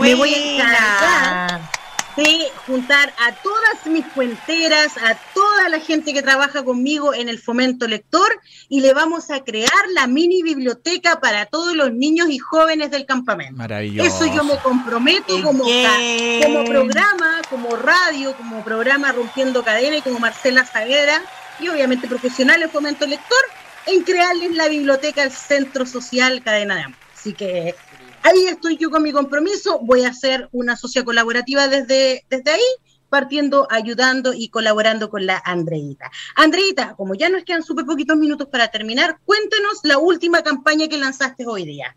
[0.00, 1.79] Me voy a encargar
[2.16, 7.38] de juntar a todas mis cuenteras, a toda la gente que trabaja conmigo en el
[7.38, 12.38] fomento lector y le vamos a crear la mini biblioteca para todos los niños y
[12.38, 13.56] jóvenes del campamento.
[13.56, 14.24] Maravilloso.
[14.24, 20.18] Eso yo me comprometo como, como programa, como radio, como programa Rompiendo Cadena y como
[20.18, 21.22] Marcela Zaguera
[21.58, 23.44] y obviamente profesional en fomento lector
[23.86, 26.98] en crearles la biblioteca al Centro Social Cadena de Amor.
[27.14, 27.74] Así que
[28.22, 32.60] ahí estoy yo con mi compromiso, voy a hacer una socia colaborativa desde, desde ahí,
[33.08, 36.10] partiendo, ayudando y colaborando con la Andreita.
[36.36, 40.96] Andreita, como ya nos quedan súper poquitos minutos para terminar, cuéntanos la última campaña que
[40.96, 41.96] lanzaste hoy día.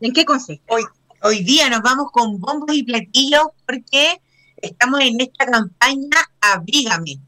[0.00, 0.64] ¿En qué consiste?
[0.68, 0.84] Hoy,
[1.22, 4.20] hoy día nos vamos con bombos y platillos porque
[4.56, 7.20] estamos en esta campaña Abrígame.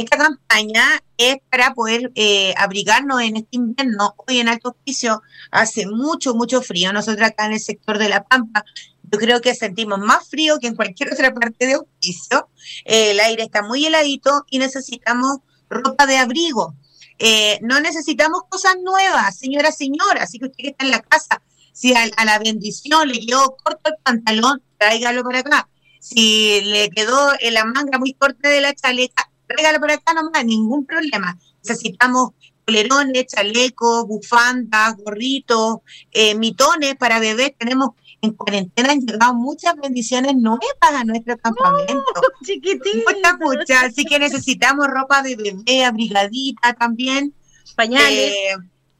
[0.00, 0.82] Esta campaña
[1.18, 4.14] es para poder eh, abrigarnos en este invierno.
[4.16, 5.20] Hoy en Alto Hospicio
[5.50, 6.90] hace mucho, mucho frío.
[6.90, 8.64] Nosotros acá en el sector de La Pampa,
[9.02, 12.48] yo creo que sentimos más frío que en cualquier otra parte de Hospicio.
[12.86, 16.74] el aire está muy heladito y necesitamos ropa de abrigo.
[17.18, 20.22] Eh, no necesitamos cosas nuevas, señora, señora.
[20.22, 21.42] Así que usted que está en la casa,
[21.74, 25.68] si a, la bendición le quedó corto el pantalón, tráigalo para acá.
[26.00, 30.44] Si le quedó en la manga muy corta de la chaleca, regalo por acá nomás,
[30.44, 31.38] ningún problema.
[31.62, 32.30] Necesitamos
[32.64, 35.78] polerones, chalecos, bufandas, gorritos,
[36.12, 37.52] eh, mitones para bebés.
[37.58, 37.90] Tenemos
[38.22, 42.04] en cuarentena han llegado muchas bendiciones nuevas a nuestro campamento.
[42.40, 43.84] Muchas, muchas.
[43.84, 47.34] Así que necesitamos ropa de bebé, abrigadita también.
[47.76, 48.32] Pañales.
[48.32, 48.56] Eh,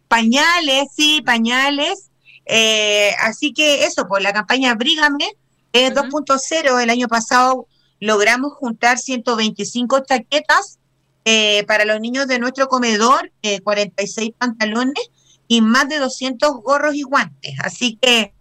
[0.09, 2.11] pañales, sí, pañales.
[2.47, 5.37] Eh, así que eso, pues la campaña Abrígame
[5.73, 6.83] es 2.0.
[6.83, 7.67] El año pasado
[8.01, 10.79] logramos juntar 125 chaquetas
[11.25, 13.31] eh, para los niños de nuestro comedor,
[13.63, 15.11] 46 eh, pantalones
[15.47, 17.55] y más de 200 gorros y guantes.
[17.63, 18.33] Así que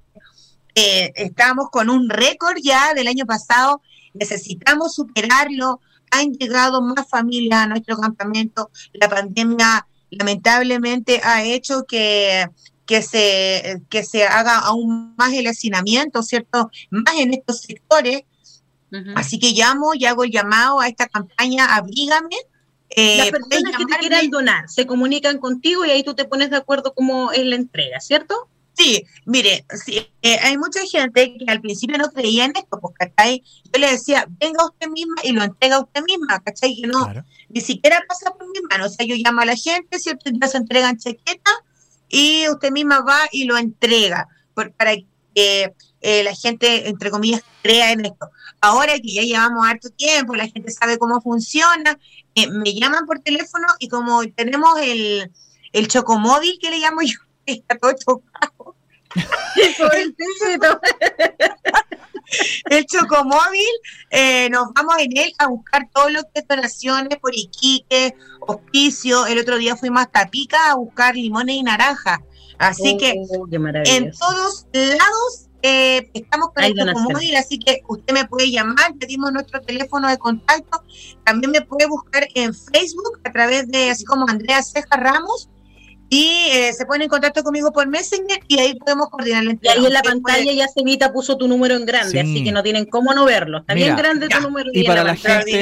[0.76, 3.82] eh, estamos con un récord ya del año pasado,
[4.14, 5.82] necesitamos superarlo.
[6.12, 8.72] Han llegado más familias a nuestro campamento.
[8.94, 12.48] La pandemia lamentablemente ha hecho que,
[12.86, 16.72] que, se, que se haga aún más el hacinamiento, ¿cierto?
[16.90, 18.24] Más en estos sectores
[19.16, 22.36] Así que llamo y hago el llamado a esta campaña Abrígame.
[22.90, 26.50] Eh, Las personas que te quieran donar se comunican contigo y ahí tú te pones
[26.50, 28.50] de acuerdo cómo es la entrega, ¿cierto?
[28.80, 29.66] Sí, mire,
[30.22, 33.44] eh, hay mucha gente que al principio no creía en esto, porque ¿cachai?
[33.66, 36.76] Yo le decía, venga usted misma y lo entrega usted misma, ¿cachai?
[36.80, 37.12] Que no,
[37.50, 38.86] ni siquiera pasa por mi mano.
[38.86, 40.32] O sea, yo llamo a la gente, ¿cierto?
[40.32, 41.56] Ya se entregan chaquetas
[42.08, 44.96] y usted misma va y lo entrega, para
[45.36, 48.32] que eh, la gente, entre comillas, crea en esto.
[48.62, 52.00] Ahora que ya llevamos harto tiempo, la gente sabe cómo funciona,
[52.36, 55.32] eh, me llaman por teléfono y como tenemos el,
[55.74, 58.76] el chocomóvil que le llamo yo, está todo chocado.
[62.70, 63.66] el chocomóvil,
[64.12, 69.26] eh, nos vamos en él a buscar todo lo que es donaciones por Iquique, hospicio.
[69.26, 72.20] El otro día fuimos hasta Pica a buscar limones y naranjas.
[72.60, 73.48] Así que oh,
[73.86, 79.32] en todos lados eh, estamos con el móvil, así que usted me puede llamar, pedimos
[79.32, 80.84] nuestro teléfono de contacto,
[81.26, 85.50] también me puede buscar en Facebook a través de, así como Andrea Ceja Ramos,
[86.12, 89.76] y eh, se pone en contacto conmigo por Messenger y ahí podemos coordinar la entrega.
[89.76, 92.64] Y ahí en la pantalla ya Sevita puso tu número en grande, así que no
[92.64, 93.60] tienen cómo no verlo.
[93.60, 94.72] Está bien grande tu número.
[94.74, 95.62] Y, para la, gente,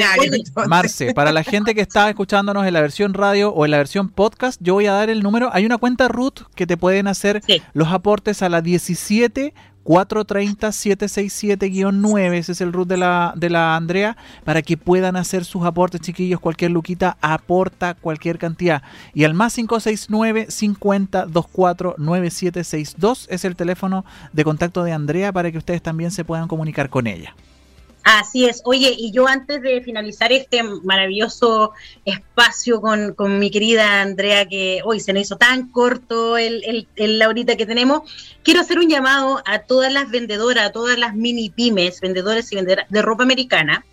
[0.66, 4.08] Marce, para la gente que está escuchándonos en la versión radio o en la versión
[4.08, 5.50] podcast, yo voy a dar el número.
[5.52, 7.42] Hay una cuenta root que te pueden hacer
[7.74, 9.52] los aportes a la 17
[9.88, 15.64] 430-767-9, ese es el root de la, de la Andrea, para que puedan hacer sus
[15.64, 16.40] aportes, chiquillos.
[16.40, 18.82] Cualquier luquita aporta cualquier cantidad.
[19.14, 25.50] Y al más 569 50 24 9762 es el teléfono de contacto de Andrea para
[25.50, 27.34] que ustedes también se puedan comunicar con ella.
[28.10, 28.62] Así es.
[28.64, 31.72] Oye, y yo antes de finalizar este maravilloso
[32.06, 37.56] espacio con, mi querida Andrea, que hoy se nos hizo tan corto el, el, ahorita
[37.56, 38.10] que tenemos,
[38.42, 42.56] quiero hacer un llamado a todas las vendedoras, a todas las mini pymes, vendedores y
[42.56, 43.84] vendedoras de ropa americana,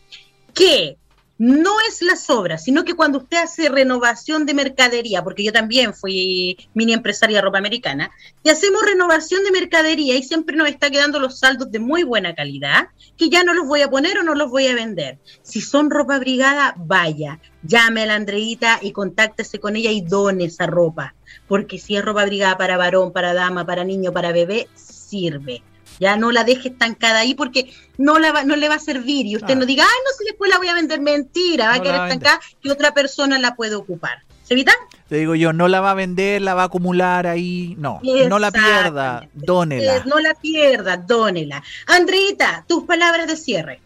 [0.54, 0.96] que
[1.38, 5.94] no es las obras, sino que cuando usted hace renovación de mercadería, porque yo también
[5.94, 8.12] fui mini empresaria ropa americana,
[8.44, 12.34] y hacemos renovación de mercadería y siempre nos está quedando los saldos de muy buena
[12.36, 15.20] calidad, que ya no los voy a poner o no los voy a vender.
[15.42, 20.46] Si son ropa brigada, vaya, llame a la Andreita y contáctese con ella y done
[20.46, 21.16] esa ropa,
[21.48, 25.64] porque si es ropa brigada para varón, para dama, para niño, para bebé, sirve
[26.00, 29.26] ya no la deje estancada ahí porque no, la no le va a servir.
[29.26, 31.02] Y usted no diga, ay, no sé, después la voy a vender.
[31.02, 34.24] Mentira, va a quedar estancada que otra persona la puede ocupar.
[34.44, 34.74] ¿Se evita?
[35.10, 37.76] Te digo yo, no la va a vender, la va a acumular ahí.
[37.80, 40.04] No, no la pierda, dónela.
[40.06, 41.64] no la pierda, dónela.
[41.88, 43.82] Andrita, tus palabras de cierre.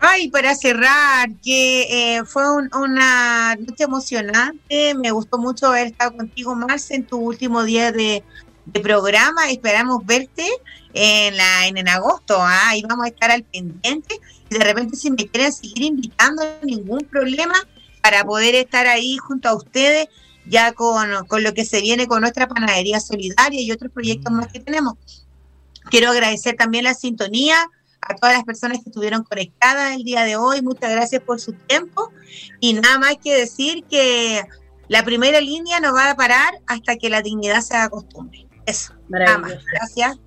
[0.00, 6.54] Ay, para cerrar, que eh, fue una noche emocionante, me gustó mucho haber estado contigo,
[6.54, 8.22] Marce, en tu último día de,
[8.72, 9.50] de programa.
[9.50, 10.46] Esperamos verte
[10.94, 12.36] en, la, en, agosto.
[12.38, 12.70] ¿ah?
[12.70, 14.20] Ahí vamos a estar al pendiente.
[14.50, 17.54] Y de repente, si me quieren seguir invitando, ningún problema
[18.02, 20.08] para poder estar ahí junto a ustedes,
[20.46, 24.60] ya con, lo que se viene con nuestra panadería solidaria y otros proyectos más que
[24.60, 24.94] tenemos.
[25.90, 27.56] Quiero agradecer también la sintonía
[28.00, 30.62] a todas las personas que estuvieron conectadas el día de hoy.
[30.62, 32.10] Muchas gracias por su tiempo.
[32.60, 34.42] Y nada más que decir que
[34.88, 38.47] la primera línea no va a parar hasta que la dignidad se haga costumbre.
[38.68, 38.92] Eso.
[39.08, 39.64] Maravilloso.
[39.72, 40.18] Gracias.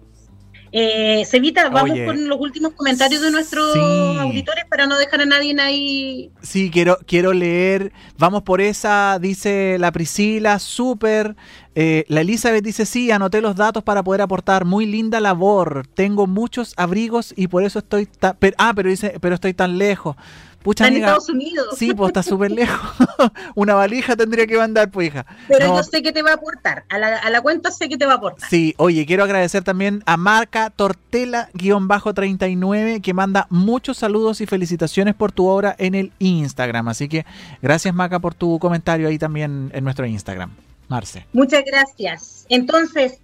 [0.73, 5.53] Eh, Sevita, vamos con los últimos comentarios de nuestros auditores para no dejar a nadie
[5.59, 6.31] ahí.
[6.41, 7.91] Sí, quiero, quiero leer.
[8.17, 11.35] Vamos por esa, dice la Priscila, súper.
[11.75, 14.63] Eh, la Elizabeth dice, sí, anoté los datos para poder aportar.
[14.63, 15.85] Muy linda labor.
[15.93, 18.37] Tengo muchos abrigos y por eso estoy tan...
[18.57, 20.15] ah, pero dice, pero estoy tan lejos.
[20.63, 21.75] Pucha, en Estados Unidos.
[21.77, 22.79] Sí, pues está súper lejos.
[23.55, 25.25] Una valija tendría que mandar, pues hija.
[25.47, 26.83] Pero yo sé que te va a aportar.
[26.89, 28.47] A la, cuenta sé que te va a aportar.
[28.49, 35.31] Sí, oye, quiero agradecer también a Marca Tortela-39 que manda muchos saludos y felicitaciones por
[35.31, 36.89] tu obra en el Instagram.
[36.89, 37.25] Así que
[37.61, 40.51] gracias, Maca, por tu comentario ahí también en nuestro Instagram.
[40.87, 41.25] Marce.
[41.33, 42.45] Muchas gracias.
[42.49, 43.19] Entonces,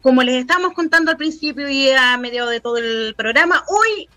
[0.00, 4.08] como les estamos contando al principio y a medio de todo el programa, hoy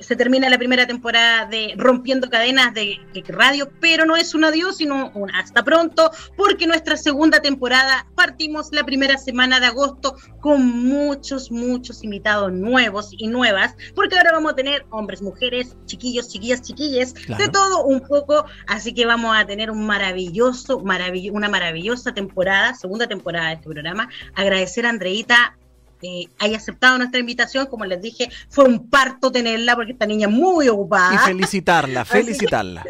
[0.00, 4.76] se termina la primera temporada de Rompiendo Cadenas de, Radio, pero no es un adiós,
[4.76, 10.66] sino un hasta pronto, porque nuestra segunda temporada partimos la primera semana de agosto con
[10.66, 16.62] muchos, muchos invitados nuevos y nuevas, porque ahora vamos a tener hombres, mujeres, chiquillos, chiquillas,
[16.62, 22.74] chiquilles, de todo un poco, así que vamos a tener un maravilloso, una maravillosa temporada,
[22.74, 24.08] segunda temporada de este programa.
[24.34, 25.56] Agradecer a Andreita
[26.02, 27.66] eh, haya aceptado nuestra invitación.
[27.66, 31.14] Como les dije, fue un parto tenerla porque esta niña es muy ocupada.
[31.14, 32.84] Y felicitarla, felicitarla.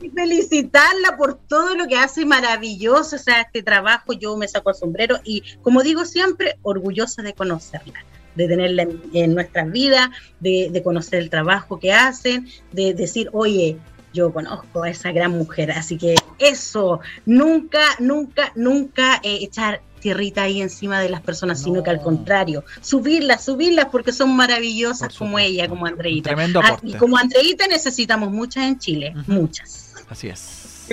[0.00, 4.70] y felicitarla por todo lo que hace maravilloso, o sea, este trabajo yo me saco
[4.70, 8.04] el sombrero y como digo siempre, orgullosa de conocerla
[8.34, 10.10] de tenerla en, nuestras vidas,
[10.40, 13.76] de, conocer el trabajo que hacen, de decir, oye,
[14.12, 20.42] yo conozco a esa gran mujer, así que eso, nunca, nunca, nunca eh, echar tierrita
[20.42, 25.38] ahí encima de las personas, sino que al contrario, subirlas, subirlas porque son maravillosas como
[25.38, 26.28] ella, como Andreita.
[26.28, 29.94] Tremendo ah, y como Andreita necesitamos muchas en Chile, muchas.
[30.10, 30.84] Así es.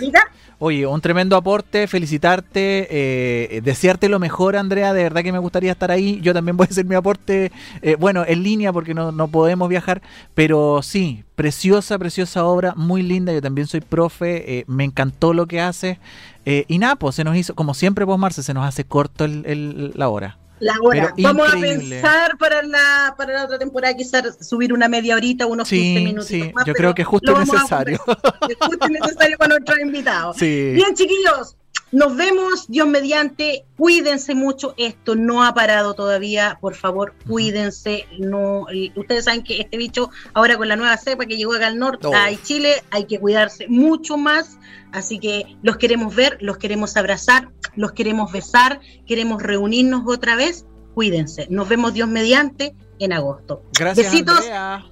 [0.64, 5.72] Oye, un tremendo aporte, felicitarte, eh, desearte lo mejor, Andrea, de verdad que me gustaría
[5.72, 6.20] estar ahí.
[6.22, 7.52] Yo también voy a hacer mi aporte,
[7.82, 10.04] eh, bueno, en línea porque no, no, podemos viajar,
[10.36, 13.34] pero sí, preciosa, preciosa obra, muy linda.
[13.34, 15.98] Yo también soy profe, eh, me encantó lo que haces.
[16.46, 19.94] y nada, pues se nos hizo, como siempre, vos, Marce, se nos hace corto el,
[19.96, 20.38] la hora.
[20.62, 21.14] La hora.
[21.18, 25.68] Vamos a pensar para la, para la otra temporada quizás subir una media horita, unos
[25.68, 26.28] 15 minutos.
[26.28, 28.00] Sí, yo creo que es justo necesario.
[28.48, 30.38] Es justo necesario con nuestros invitados.
[30.40, 31.58] Bien, chiquillos,
[31.92, 38.66] nos vemos, Dios mediante, cuídense mucho, esto no ha parado todavía, por favor, cuídense, no,
[38.96, 42.08] ustedes saben que este bicho ahora con la nueva cepa que llegó acá al norte,
[42.08, 42.16] oh.
[42.16, 44.58] a Chile, hay que cuidarse mucho más,
[44.94, 50.66] así que los queremos ver, los queremos abrazar, los queremos besar, queremos reunirnos otra vez,
[50.94, 53.64] cuídense, nos vemos Dios mediante en agosto.
[53.78, 54.12] Gracias.
[54.12, 54.46] Besitos,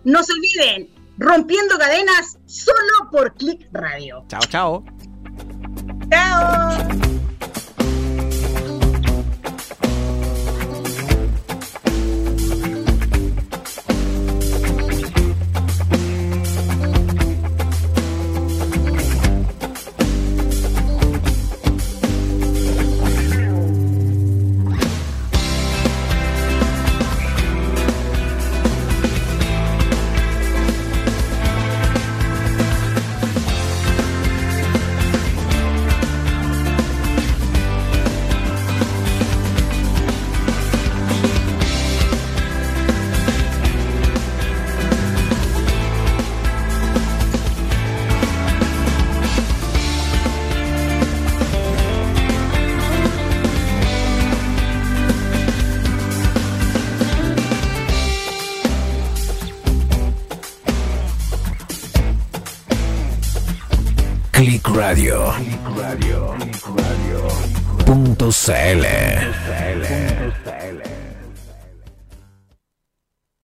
[0.03, 4.25] no se olviden, rompiendo cadenas solo por Click Radio.
[4.27, 4.83] Chao, chao.
[6.11, 7.18] Chao.
[68.49, 69.38] האלה.